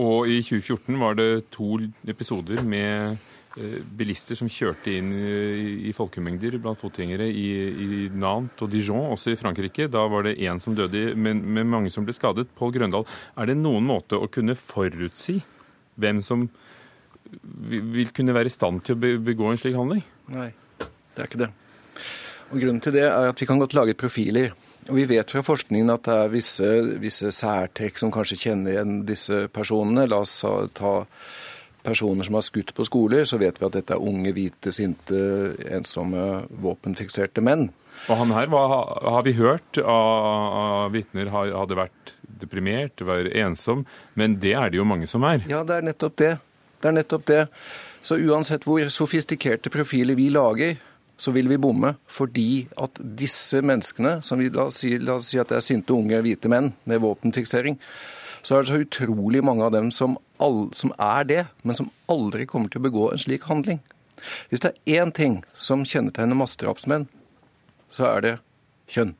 [0.00, 1.76] Og i 2014 var det to
[2.08, 8.70] episoder med Eh, bilister som kjørte inn i folkemengder blant fotgjengere i, i, Nantes og
[8.70, 9.88] Dijon, også i Frankrike.
[9.90, 12.46] Da var det én som døde, men med mange som ble skadet.
[12.58, 15.40] Pål Grøndal, er det noen måte å kunne forutsi
[16.00, 16.46] hvem som
[17.60, 20.02] vil kunne være i stand til å begå en slik handling?
[20.30, 21.52] Nei, det er ikke det.
[22.50, 24.50] Og Grunnen til det er at vi kan godt lage profiler.
[24.88, 26.70] Og Vi vet fra forskningen at det er visse,
[27.02, 30.08] visse særtrekk som kanskje kjenner igjen disse personene.
[30.10, 30.40] La oss
[30.74, 30.94] ta
[31.84, 35.20] personer som har skutt på skoler, så vet vi at dette er unge, hvite, sinte,
[35.70, 37.68] ensomme, våpenfikserte menn.
[38.08, 38.64] Og han her, hva
[39.16, 43.84] har vi hørt av vitner, hadde vært deprimert, var ensom,
[44.16, 45.44] men det er det jo mange som er.
[45.50, 46.36] Ja, det er nettopp det.
[46.80, 47.42] Det er nettopp det.
[48.02, 50.78] Så uansett hvor sofistikerte profiler vi lager,
[51.20, 51.92] så vil vi bomme.
[52.08, 55.66] Fordi at disse menneskene, som vi la oss si, la oss si at det er
[55.66, 57.76] sinte, unge, hvite menn med våpenfiksering,
[58.42, 61.90] så er det så utrolig mange av dem som, all, som er det, men som
[62.10, 63.80] aldri kommer til å begå en slik handling.
[64.50, 67.08] Hvis det er én ting som kjennetegner massedrapsmenn,
[67.90, 68.34] så er det
[68.92, 69.14] kjønn.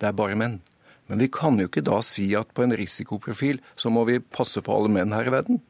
[0.00, 0.60] Det er bare menn.
[1.06, 4.62] Men vi kan jo ikke da si at på en risikoprofil så må vi passe
[4.64, 5.60] på alle menn her i verden.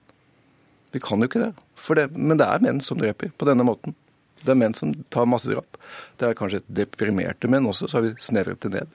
[0.94, 1.52] Vi kan jo ikke det.
[1.98, 2.08] det.
[2.14, 3.96] Men det er menn som dreper på denne måten.
[4.44, 5.78] Det er menn som tar massedrap.
[6.20, 8.92] Det er kanskje deprimerte menn også, så har vi snevret det ned.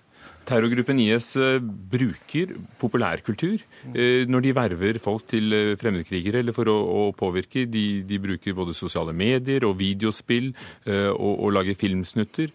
[0.47, 3.59] Terrorgruppen IS eh, bruker populærkultur
[3.93, 7.67] eh, når de verver folk til eh, fremmedkrigere eller for å, å påvirke.
[7.69, 10.51] De, de, bruker både sosiale medier og videospill
[10.89, 12.51] og, og lager filmsnutter.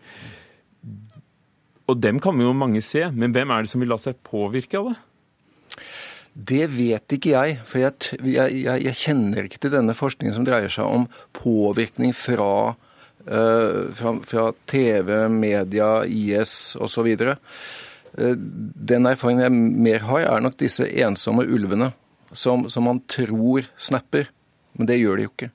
[1.84, 4.80] Og dem kan jo mange se, men hvem er det som vil la seg påvirke
[4.80, 4.96] av det?
[6.34, 10.72] Det vet ikke jeg, for jeg, jeg, jeg, kjenner ikke til denne forskningen som dreier
[10.72, 11.04] seg om
[11.36, 12.74] påvirkning fra,
[13.24, 17.08] fra, fra TV, media, IS osv.
[18.18, 19.52] Eh, den erfaringen jeg
[19.88, 21.90] mer har, er nok disse ensomme ulvene
[22.32, 24.30] som, som man tror snapper,
[24.78, 25.50] men det gjør de jo ikke.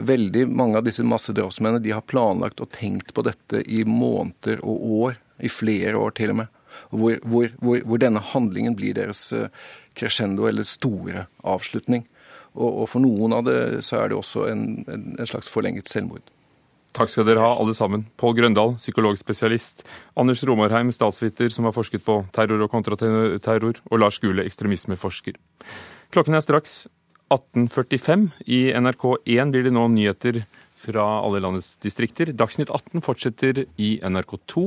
[0.00, 5.20] Veldig mange av disse massedrapsmennene har planlagt og tenkt på dette i måneder og år,
[5.40, 6.56] i flere år til og med.
[6.90, 9.50] Hvor, hvor, hvor, hvor denne handlingen blir deres eh,
[9.98, 12.06] crescendo eller store avslutning.
[12.54, 15.90] Og, og, for noen av det så er det også en, en, en slags forlenget
[15.90, 16.24] selvmord.
[16.96, 18.06] Takk skal dere ha, alle sammen.
[18.18, 19.84] Pål Grøndal, psykologspesialist.
[20.18, 23.78] Anders Romarheim, statsviter som har forsket på terror og kontraterror.
[23.90, 25.38] Og Lars Gule, ekstremismeforsker.
[26.10, 26.82] Klokken er straks
[27.30, 28.26] 18.45.
[28.50, 30.42] I NRK1 blir det nå nyheter
[30.80, 32.34] fra alle landets distrikter.
[32.34, 34.66] Dagsnytt 18 fortsetter i NRK2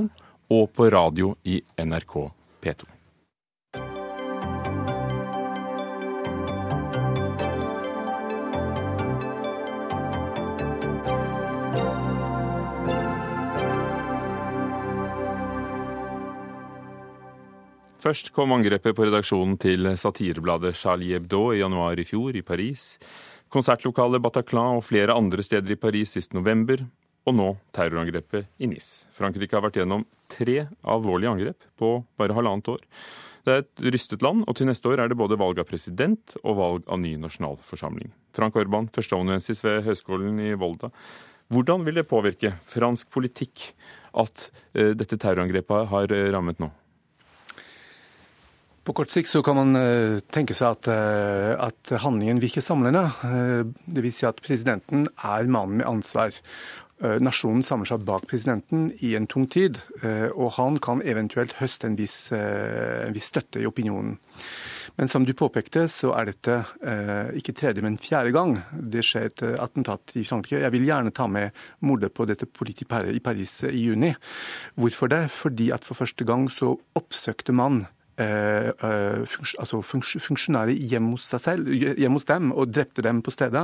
[0.54, 2.20] og på radio i NRK
[2.64, 2.93] P2.
[18.04, 22.98] Først kom angrepet på redaksjonen til satirebladet Charlie Hebdo i januar i fjor i Paris.
[23.54, 26.84] Konsertlokalet Bataclan og flere andre steder i Paris sist november.
[27.24, 29.06] Og nå terrorangrepet i Nis.
[29.16, 32.84] Frankrike har vært gjennom tre alvorlige angrep på bare halvannet år.
[33.48, 36.36] Det er et rystet land, og til neste år er det både valg av president
[36.44, 38.12] og valg av ny nasjonalforsamling.
[38.36, 40.92] Frank Orban, førsteamanuensis ved Høgskolen i Volda.
[41.48, 43.70] Hvordan vil det påvirke fransk politikk
[44.20, 46.74] at uh, dette terrorangrepet har rammet nå?
[48.84, 53.06] På kort sikt kan man uh, tenke seg at, uh, at, handlingen virker samlende.
[53.88, 56.36] Det vil si at presidenten er mannen med ansvar.
[57.20, 59.76] Nasjonen samler seg bak presidenten i en tung tid,
[60.38, 64.14] og han kan eventuelt høste en viss, en viss støtte i opinionen.
[64.96, 68.60] Men som du påpekte, så er dette eh, ikke tredje, men fjerde gang
[68.94, 70.62] det skjer et attentat i Frankrike.
[70.62, 74.14] Jeg vil gjerne ta med mordet på dette politiet i Paris i juni.
[74.78, 75.26] Hvorfor det?
[75.34, 77.86] Fordi at for første gang så oppsøkte man
[78.18, 79.26] Eh, eh,
[79.60, 83.64] altså funksjonære hjemme hos, selv, hjemme hos dem og drepte dem på stedet.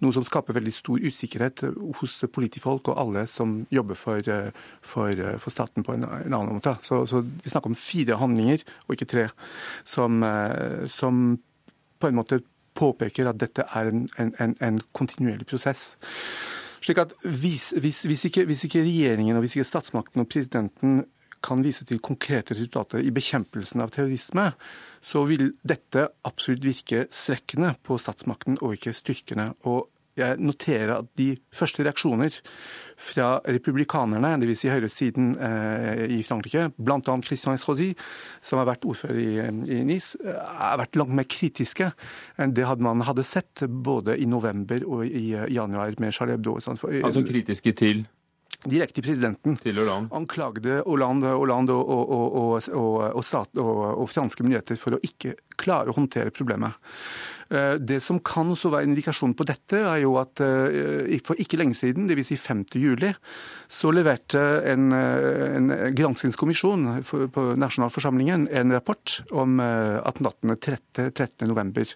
[0.00, 1.66] Noe som skaper veldig stor usikkerhet
[2.00, 4.48] hos politifolk og alle som jobber for, eh,
[4.80, 6.76] for, for staten på en, en, annen måte.
[6.80, 9.28] Så, så, Vi snakker om fire handlinger, og ikke tre,
[9.84, 10.24] som,
[10.88, 11.38] som
[12.00, 12.40] på en måte
[12.74, 15.98] påpeker at dette er en, en, en kontinuerlig prosess.
[16.82, 21.04] Slik at hvis, hvis, hvis, ikke, hvis ikke regjeringen og hvis ikke statsmakten og presidenten
[21.44, 24.52] kan vise til konkrete resultater i bekjempelsen av terrorisme,
[25.02, 29.52] så vil dette absolutt virke svekkende på statsmakten og ikke styrkende.
[29.66, 29.88] Og
[30.18, 32.34] jeg noterer at de første reaksjoner
[33.00, 34.60] fra republikanerne, dvs.
[34.60, 37.00] Si høyresiden eh, i Frankrike, bl.a.
[37.24, 37.90] Christian Estrosi,
[38.44, 39.30] som har vært ordfører i,
[39.72, 41.92] i Nice, har vært langt mer kritiske
[42.36, 46.58] enn det man hadde sett både i november og i januar med Charlie Hebdo.
[46.60, 48.04] Altså kritiske til?
[48.68, 49.56] Direkte til presidenten.
[49.62, 50.12] Til Hollande.
[50.16, 55.96] Anklagde Hollande, Hollande og, og, og, stat, og, franske myndigheter for å ikke klare å
[55.96, 56.78] håndtere problemet.
[57.52, 61.40] Eh, det som kan også være en indikasjon på dette, er jo at eh, for
[61.40, 62.32] ikke lenge siden, dvs.
[62.32, 62.64] Si 5.
[62.80, 63.12] juli,
[63.68, 64.40] så leverte
[64.72, 71.48] en, eh, en granskingskommisjon på nasjonalforsamlingen en rapport om attentattene 13.
[71.50, 71.92] november,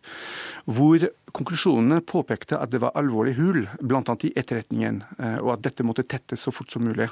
[0.66, 4.02] hvor konklusjonene påpekte at det var alvorlig hull, bl.a.
[4.26, 5.00] i etterretningen,
[5.42, 7.08] og at dette måtte tettes så fort som mulig.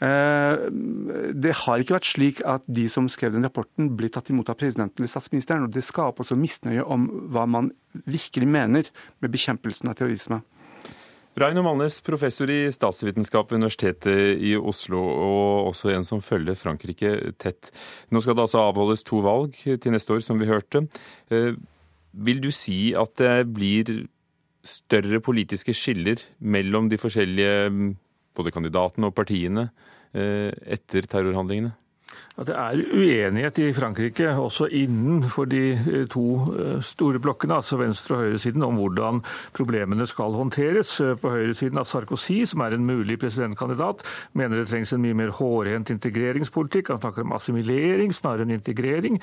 [0.00, 4.58] Det har ikke vært slik at de som skrev den rapporten, ble tatt imot av
[4.60, 5.68] presidenten eller statsministeren.
[5.68, 7.70] og Det skaper også misnøye om hva man
[8.08, 8.90] virkelig mener
[9.22, 10.40] med bekjempelsen av terrorisme.
[11.34, 17.10] Raino Malnes, professor i statsvitenskap ved Universitetet i Oslo, og også en som følger Frankrike
[17.42, 17.72] tett.
[18.14, 20.84] Nå skal det altså avholdes to valg til neste år, som vi hørte.
[22.14, 23.90] Vil du si at det blir
[24.64, 27.70] større politiske skiller mellom de forskjellige
[28.34, 29.68] både kandidatene og partiene
[30.14, 31.74] eh, etter terrorhandlingene?
[32.34, 36.24] At det er uenighet i Frankrike, også innenfor de eh, to
[36.58, 39.20] eh, store blokkene, altså venstre- og høyresiden, om hvordan
[39.54, 40.96] problemene skal håndteres.
[41.00, 45.14] Eh, på høyresiden at Sarkozy, som er en mulig presidentkandidat, mener det trengs en mye
[45.14, 46.90] mer hårhendt integreringspolitikk.
[46.90, 49.20] Han snakker om assimilering snarere enn integrering.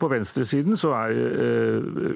[0.00, 1.12] På venstresiden så er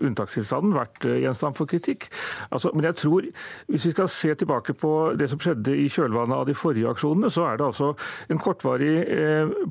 [0.05, 2.09] unntakstilstanden vært gjenstand for kritikk.
[2.51, 3.29] Altså, men jeg tror,
[3.69, 7.31] hvis vi skal se tilbake på det som skjedde i kjølvannet av de forrige aksjonene,
[7.31, 7.93] så er det altså
[8.29, 8.95] en kortvarig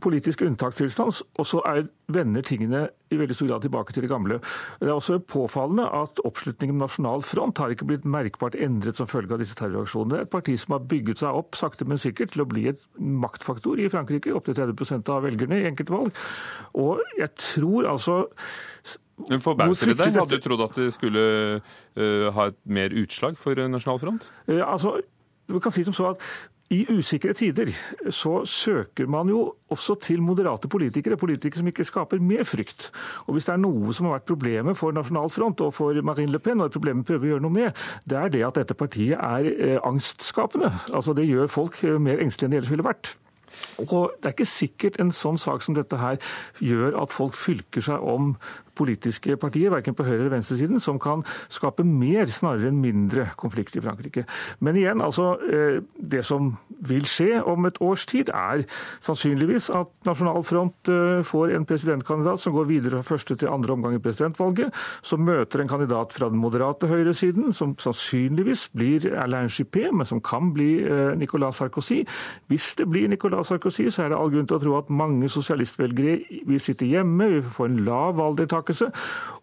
[0.02, 4.10] politisk politisk unntakstilstand, og så er, vender tingene i veldig stor grad tilbake til det
[4.10, 4.40] gamle.
[4.80, 9.08] Det er også påfallende at oppslutningen om Nasjonal Front har ikke blitt merkbart endret som
[9.08, 10.14] følge av disse terroraksjonene.
[10.14, 12.68] Det er et parti som har bygget seg opp sakte, men sikkert til å bli
[12.70, 16.24] et maktfaktor i Frankrike, opptil 30% av velgerne i enkelte valg.
[16.76, 18.24] Og jeg tror altså
[19.28, 20.14] men Forbauser det deg?
[20.14, 21.22] Hadde du trodd at det skulle
[21.58, 24.28] uh, ha et mer utslag for Nasjonal Front?
[24.46, 25.00] Uh, altså,
[25.50, 26.22] du kan si som så at
[26.74, 27.70] i usikre tider
[28.11, 32.89] så søker man jo også til moderate politikere, politikere som ikke skaper mer frykt.
[33.28, 36.32] Og Hvis det er noe som har vært problemet for Nasjonal Front og for Marine
[36.32, 39.15] Le Pen, og problemet prøver å gjøre noe med, det er det at dette partiet
[39.15, 40.74] er eh, angstskapende.
[40.93, 43.15] Altså Det gjør folk eh, mer engstelige enn de ellers ville vært.
[43.80, 46.20] Og Det er ikke sikkert en sånn sak som dette her
[46.59, 48.36] gjør at folk fylker seg om
[48.78, 51.24] politiske partier, verken på høyre- eller venstresiden, som kan
[51.54, 54.26] skape mer snarere enn mindre konflikt i Frankrike.
[54.60, 58.66] Men igjen, altså, eh, det som vil skje om et års tid, er
[59.02, 63.74] sannsynligvis at Nasjonal Front eh, får en presidentkandidat som går videre fra første til andre
[63.74, 69.50] omgang i presidentvalget, som møter en kandidat fra den moderate høyresiden, som sannsynligvis blir Alain
[69.50, 72.04] Juppé, men som kan bli eh, Nicolas Sarkozy.
[72.48, 75.30] Hvis det blir Nicolas Sarkozy, så er det all grunn til å tro at mange
[75.32, 78.66] sosialistvelgere vil sitte hjemme, vi får en lav valgdeltakelse.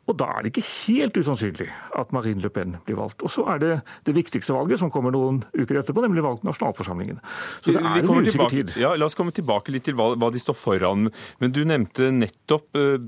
[0.04, 3.24] Og da er det ikke helt usannsynlig at Marine Le Pen blir valgt.
[3.24, 3.72] Og så er det
[4.04, 7.22] det viktigste valget som kommer noen uker etterpå, nemlig valg til nasjonalforsamlingen.
[7.64, 8.74] Så det er en usikker tid.
[8.80, 11.08] Ja, la oss komme tilbake litt til hva, hva de står foran.
[11.40, 12.98] Men du nevnte nettopp uh,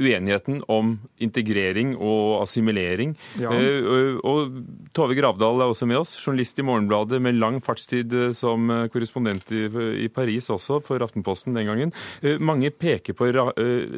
[0.00, 3.14] uenigheten om integrering og assimilering.
[3.40, 3.50] Ja.
[3.50, 4.60] Uh, og
[4.96, 10.08] Tove Gravdal er også med oss, journalist i Morgenbladet med lang fartstid som korrespondent i,
[10.12, 11.92] Paris også, for Aftenposten den gangen.
[12.40, 13.28] Mange peker på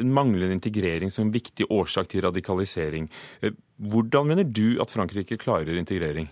[0.05, 3.09] manglende integrering som en viktig årsak til radikalisering.
[3.79, 6.29] Hvordan mener du at Frankrike klarer integrering?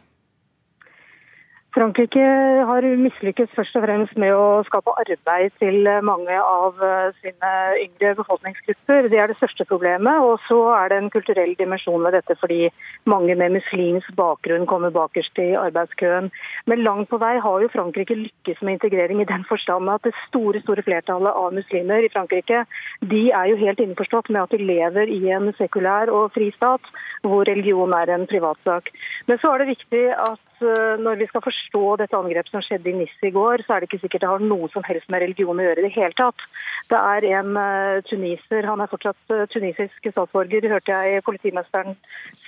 [1.76, 2.24] Frankrike
[2.64, 7.50] har mislykkes først og fremst med å skape arbeid til mange av eh, sine
[7.82, 9.10] yngre befolkningsgrupper.
[9.12, 10.22] Det er det største problemet.
[10.24, 12.70] Og så er det en kulturell dimensjon ved dette, fordi
[13.04, 16.30] mange med muslimsk bakgrunn kommer bakerst i arbeidskøen.
[16.64, 20.14] Men langt på vei har jo Frankrike lykkes med integrering i den forstand at det
[20.24, 22.64] store store flertallet av muslimer i Frankrike
[23.04, 26.88] de er jo helt innforstått med at de lever i en sekulær og fri stat,
[27.20, 28.88] hvor religion er en privatsak.
[29.28, 32.94] Men så er det viktig at når vi skal forstå dette angrepet som skjedde i
[32.96, 35.58] NIS i går, så er det ikke sikkert det har noe som helst med religion
[35.60, 36.46] å gjøre i det hele tatt.
[36.90, 41.98] Det er en uh, tuniser, han er fortsatt uh, tunisisk statsborger, hørte jeg politimesteren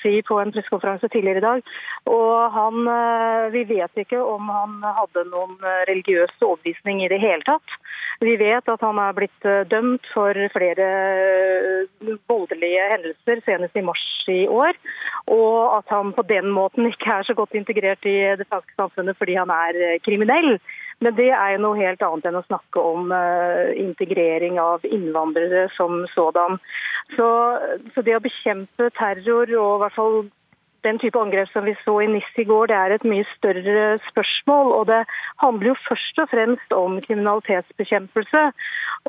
[0.02, 1.72] si på en pressekonferanse tidligere i dag.
[2.12, 2.90] Og han,
[3.50, 5.56] vi vet ikke om han hadde noen
[5.90, 7.78] religiøs overbevisning i det hele tatt.
[8.18, 10.88] Vi vet at han er blitt dømt for flere
[12.26, 14.74] voldelige hendelser, senest i mars i år.
[15.30, 19.18] Og at han på den måten ikke er så godt integrert i det franske samfunnet
[19.18, 20.58] fordi han er eh, kriminell.
[20.98, 23.12] Men det er jo noe helt annet enn å snakke om
[23.78, 26.58] integrering av innvandrere som sådan.
[27.14, 27.28] Så,
[27.94, 30.18] så, det å bekjempe terror og i hvert fall
[30.86, 33.86] den type angrep som vi så i NIS i går, det er et mye større
[34.10, 34.72] spørsmål.
[34.78, 35.00] Og det
[35.42, 38.44] handler jo først og fremst om kriminalitetsbekjempelse.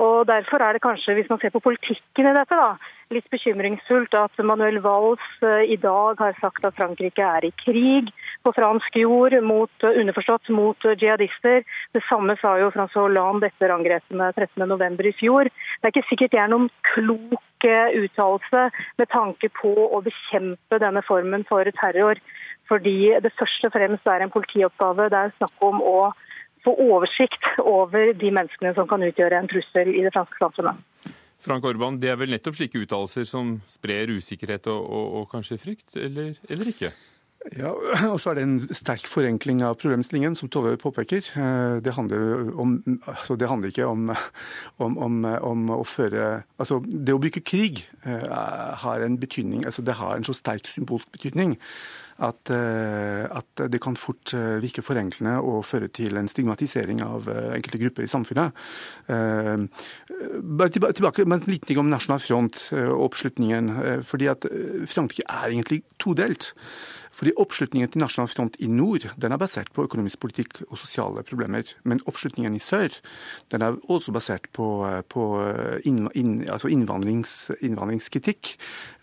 [0.05, 2.73] Og Derfor er det kanskje, hvis man ser på politikken i dette, da,
[3.13, 8.11] litt bekymringsfullt at Manuel Valls eh, i dag har sagt at Frankrike er i krig
[8.43, 11.63] på fransk jord, mot, eh, underforstått mot eh, jihadister.
[11.93, 15.05] Det samme sa jo Francois Hollande etter angrepene 13.11.
[15.09, 15.49] i fjor.
[15.49, 18.61] Det er ikke sikkert det er noen klok uttalelse
[18.95, 22.21] med tanke på å bekjempe denne formen for terror.
[22.71, 25.09] Fordi det først og fremst er en politioppgave.
[25.11, 25.97] Det er snakk om å
[26.63, 30.79] få oversikt over de menneskene som kan utgjøre en trussel i det franske samfunnet.
[31.39, 35.59] Frank Orban, Det er vel nettopp slike uttalelser som sprer usikkerhet og, og, og kanskje
[35.61, 36.91] frykt, eller, eller ikke?
[37.55, 37.71] Ja,
[38.13, 41.23] og så er det en sterk forenkling av problemstillingen, som Tove påpeker.
[41.39, 42.75] Eh, det handler, om,
[43.07, 44.11] altså det handler ikke om,
[44.83, 48.27] om, om, å føre Altså, det å bygge krig eh,
[48.83, 51.55] har en betydning, altså det har en så sterk symbolsk betydning
[52.19, 57.79] at, eh, at, det kan fort virke forenklende og føre til en stigmatisering av enkelte
[57.79, 58.51] grupper i samfunnet.
[59.07, 63.71] Tilbake, med En liten ting om Nasjonal Front og oppslutningen.
[64.03, 64.43] fordi at
[64.91, 66.51] Frankrike er egentlig todelt.
[67.19, 71.23] Fordi Oppslutningen til Nasjonal Front i nord den er basert på økonomisk politikk og sosiale
[71.27, 71.67] problemer.
[71.83, 72.95] Men oppslutningen i sør
[73.51, 74.67] den er også basert på,
[75.11, 75.25] på
[75.89, 78.53] inn, inn, altså innvandrings, innvandringskritikk.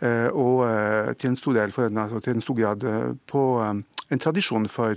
[0.01, 3.43] Eh, og eh, til en stor, del, for, altså til en stor grad eh, på
[3.67, 4.97] en tradisjon for,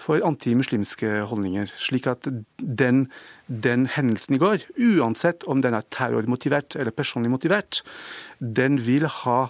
[0.00, 1.72] for antimuslimske holdninger.
[1.76, 2.28] Slik at
[2.60, 3.08] den,
[3.48, 7.82] den, hendelsen i går, uansett om den er terrormotivert eller personlig motivert,
[8.38, 9.40] den vil ha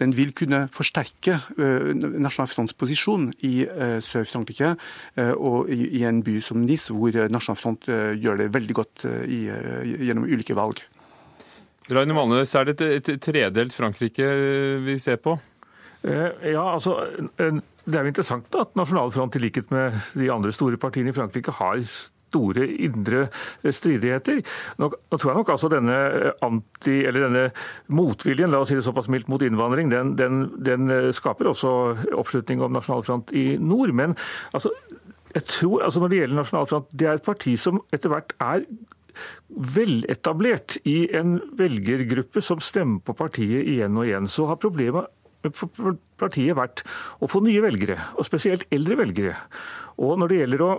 [0.00, 6.04] den vil kunne forsterke uh, Nasjonal Fronts posisjon i uh, Sør-Frankrike uh, og i, i,
[6.08, 9.42] en by som Nice, hvor Nasjonal Front gjør det veldig godt i,
[10.06, 10.80] gjennom ulike valg.
[11.90, 14.26] Rainer Malnes, er det et, et tredelt Frankrike
[14.84, 15.34] vi ser på?
[16.00, 20.78] Ja, altså Det er jo interessant at Nasjonal Front, i likhet med de andre store
[20.80, 21.82] partiene i Frankrike, har
[22.30, 23.26] store indre
[23.66, 24.40] stridigheter.
[24.80, 25.98] Nå, tror jeg nok altså denne
[26.46, 27.44] anti, eller denne
[27.92, 31.74] motviljen la oss si det såpass mildt mot innvandring, den, den, den skaper også
[32.16, 33.92] oppslutning om Nasjonal Front i nord.
[33.96, 34.16] Men
[34.54, 34.72] altså,
[35.34, 38.34] jeg tror, altså når det gjelder Nasjonal Front, det er et parti som etter hvert
[38.40, 38.66] er
[39.48, 44.28] veletablert i en velgergruppe som stemmer på partiet igjen og igjen.
[44.30, 45.10] Så har problemet
[46.20, 46.84] partiet vært
[47.20, 49.36] å få nye velgere, og spesielt eldre velgere.
[50.00, 50.72] Og når det gjelder å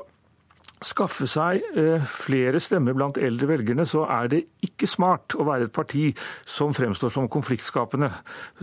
[0.82, 5.68] skaffe seg eh, flere stemmer blant eldre velgerne, så er det ikke smart å være
[5.68, 6.08] et parti
[6.48, 8.10] som fremstår som konfliktskapende,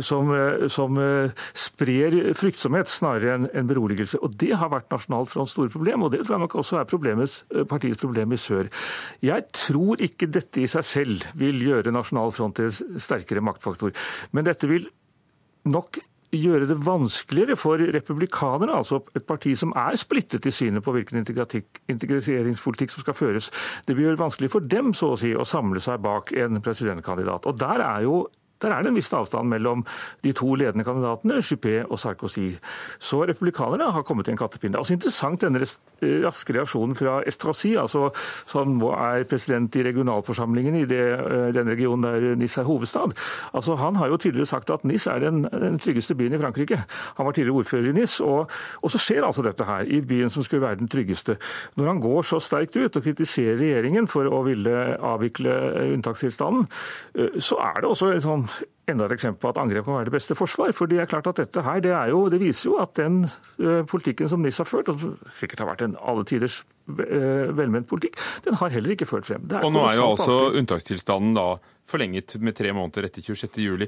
[0.03, 4.19] som, eh, som eh, sprer fryktsomhet snarere enn beroligelse.
[4.25, 7.64] Og Det har vært Nasjonalt Fronts store problem, og det tror jeg nok også er
[7.71, 8.71] partiets problem i sør.
[9.23, 13.95] Jeg tror ikke dette i seg selv vil gjøre Nasjonal Front til sterkere maktfaktor,
[14.35, 14.89] men dette vil
[15.69, 16.01] nok
[16.35, 21.22] gjøre det vanskeligere for republikanerne, altså et parti som er splittet i synet på hvilken
[21.22, 23.51] integreringspolitikk som skal føres.
[23.87, 26.61] Det vil gjøre det vanskelig for dem så å si, å samle seg bak en
[26.64, 27.49] presidentkandidat.
[27.49, 28.26] Og Der er jo
[28.62, 29.84] der er det en viss avstand mellom
[30.24, 32.50] de to ledende kandidatene, Juppé og Sarkozy.
[32.98, 34.72] Så republikanerne har kommet i en kattepinne.
[34.72, 35.62] Det er også interessant denne
[36.24, 38.09] raske reaksjonen fra Estrasi, altså,
[38.50, 43.14] som nå er president i regionalforsamlingen i det, eh, den regionen der NIS er hovedstad.
[43.54, 46.82] Altså, han har jo tidligere sagt at NIS er den, den tryggeste byen i Frankrike.
[47.16, 48.50] Han var tidligere ordfører i NIS, og,
[48.82, 51.36] og, så skjer altså dette her, i byen som skulle være den tryggeste.
[51.76, 55.54] Når han går så sterkt ut og kritiserer regjeringen for å ville avvikle
[55.94, 56.68] unntakstilstanden,
[57.14, 58.47] eh, så er det også en sånn
[58.88, 60.72] enda et eksempel på at angrep kan være det beste forsvar.
[60.76, 63.82] For det er klart at dette her, det, jo, det viser jo at den uh,
[63.88, 67.88] politikken som NIS har ført, og som sikkert har vært en alle tiders uh, velment
[67.90, 69.44] politikk, den har heller ikke ført frem.
[69.61, 71.51] og nå er jo altså unntakstilstanden da
[71.88, 73.61] forlenget med tre måneder etter 26.07.
[73.64, 73.86] juli.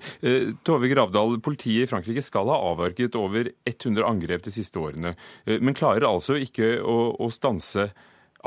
[0.64, 5.12] Tove Gravdal, politiet i Frankrike skal ha avverget over 100 angrep de siste årene,
[5.60, 7.90] men klarer altså ikke å, å stanse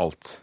[0.01, 0.39] alt.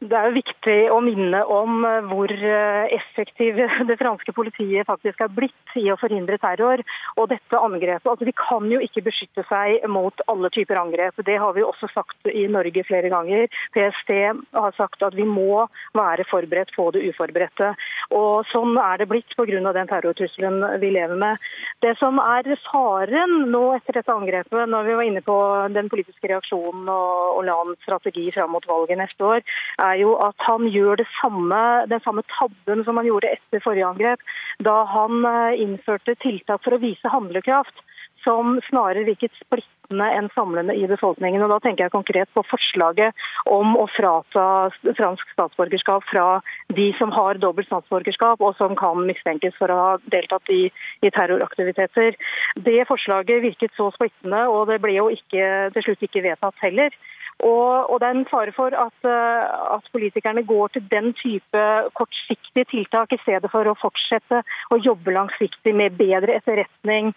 [0.00, 3.58] Det er jo viktig å minne om eh, hvor eh, effektiv
[3.90, 6.80] det franske politiet faktisk er blitt i å forhindre terror.
[7.20, 11.20] Og dette angrepet, altså De kan jo ikke beskytte seg mot alle typer angrep.
[11.26, 13.52] Det har vi også sagt i Norge flere ganger.
[13.76, 14.14] PST
[14.56, 17.74] har sagt at vi må være forberedt på det uforberedte.
[18.16, 19.72] Og Sånn er det blitt pga.
[19.76, 21.36] den terrortrusselen vi lever med.
[21.84, 25.36] Det som er faren nå etter dette angrepet, når vi var inne på
[25.76, 29.44] den politiske reaksjonen og, og strategi fram mot valget neste år,
[29.78, 31.60] er er jo at han gjør samme,
[31.90, 34.24] den samme tabben som han gjorde etter forrige angrep,
[34.64, 37.84] da han eh, innførte tiltak for å vise handlekraft
[38.24, 41.42] som snarere virket splittende enn samlende i befolkningen.
[41.42, 43.16] Og Da tenker jeg konkret på forslaget
[43.50, 44.44] om å frata
[44.84, 46.26] fransk statsborgerskap fra
[46.76, 50.68] de som har dobbelt statsborgerskap og som kan mistenkes for å ha deltatt i,
[51.02, 52.18] i terroraktiviteter.
[52.56, 56.94] Det forslaget virket så splittende, og det ble jo ikke, til slutt ikke vedtatt heller.
[57.40, 61.62] Og, og, Det er en fare for at, eh, at, politikerne går til den type
[61.98, 67.14] kortsiktige tiltak i stedet for å fortsette å jobbe langsiktig med bedre etterretning,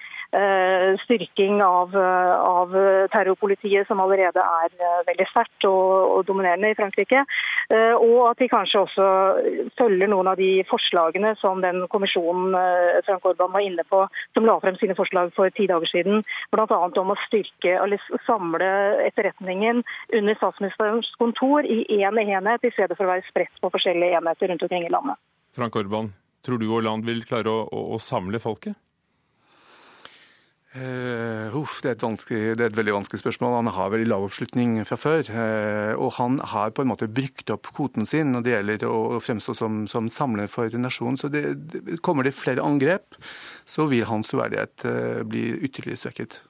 [1.04, 2.74] styrking av, eh, av,
[3.14, 7.24] terrorpolitiet, som allerede er eh, veldig sterkt og, og, dominerende i Frankrike.
[7.74, 9.06] Og at de kanskje også
[9.80, 12.52] følger noen av de forslagene som den kommisjonen
[13.08, 14.02] Frank Orban var inne på,
[14.36, 16.22] som la frem sine forslag for ti dager siden,
[16.52, 16.66] bl.a.
[16.68, 18.70] om å styrke eller samle
[19.08, 19.82] etterretningen
[20.20, 24.52] under statsministerens kontor i én enhet, i stedet for å være spredt på forskjellige enheter
[24.52, 25.20] rundt omkring i landet.
[25.56, 26.12] Frank Orban,
[26.46, 28.76] tror du Hollande vil klare å, å, å samle folket?
[30.74, 33.60] Uh, uff, det, er det, er et veldig vanskelig spørsmål.
[33.60, 35.28] Han har veldig lav oppslutning fra før.
[35.30, 39.20] Uh, og han har på en måte brukt opp kvoten sin når det gjelder å
[39.22, 41.20] fremstå som, som samler for nasjonen.
[41.22, 43.20] Så det, det, kommer det flere angrep,
[43.70, 46.42] så vil hans troverdighet uh, bli ytterligere svekket.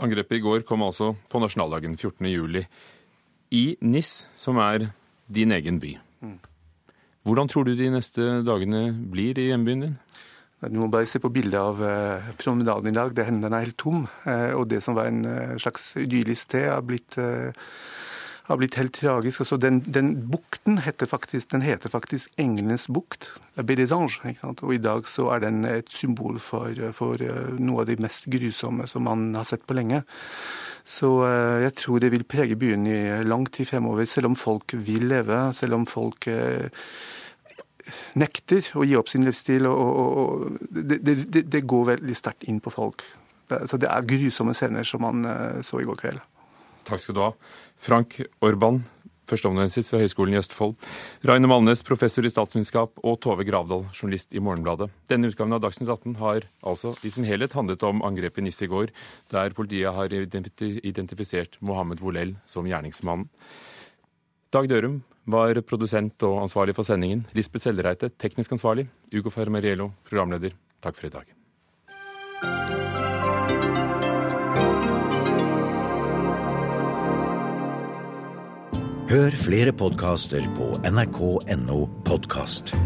[0.00, 2.62] Angrepet i går kom altså på nasjonaldagen 14.07.
[3.58, 4.92] i NIS, som er
[5.26, 5.96] din egen by.
[6.22, 6.38] Mm.
[7.26, 9.98] Hvordan tror du de neste dagene blir i hjembyen din?
[10.60, 13.14] Du må bare se på bildet av eh, promenaden i dag.
[13.16, 14.04] Den er helt tom.
[14.28, 18.92] Eh, og det som var en eh, slags idyllisk sted, har blitt, har blitt helt
[18.92, 19.40] tragisk.
[19.40, 23.30] Altså, den, den, bukten heter faktisk, den heter faktisk Englenes bukt.
[23.56, 27.24] Og i dag så er den et symbol for, for
[27.56, 30.02] noe av de mest grusomme som man har sett på lenge.
[30.84, 31.08] Så
[31.60, 35.40] jeg tror det vil prege byen i lang tid fremover, selv om folk vil leve,
[35.56, 36.28] selv om folk
[38.18, 39.66] nekter å gi opp sin livsstil.
[39.70, 43.04] og, og, og det, det, det, går veldig sterkt inn på folk.
[43.50, 46.22] Så det er grusomme scener som man uh, så i går kveld.
[46.86, 47.30] Takk skal du ha.
[47.80, 48.80] Frank Orban,
[49.30, 50.76] førsteamanuensis ved Høgskolen i Østfold.
[51.28, 54.90] Raine Malnes, professor i statsvitenskap, og Tove Gravdal, journalist i Morgenbladet.
[55.10, 58.70] Denne utgaven av Dagsnytt 18 har altså i sin helhet handlet om angrepet NIS i
[58.70, 58.94] går,
[59.34, 63.28] der politiet har identifisert Mohammed Wolel som gjerningsmannen.
[64.50, 67.26] Dag Dørum var produsent og ansvarlig for sendingen.
[67.36, 68.88] Lisbeth Sellereite, teknisk ansvarlig.
[69.14, 70.56] Ugo Fermariello, programleder.
[70.82, 71.36] Takk for i dag.
[79.10, 82.76] Hør flere podkaster på nrk.no podkast.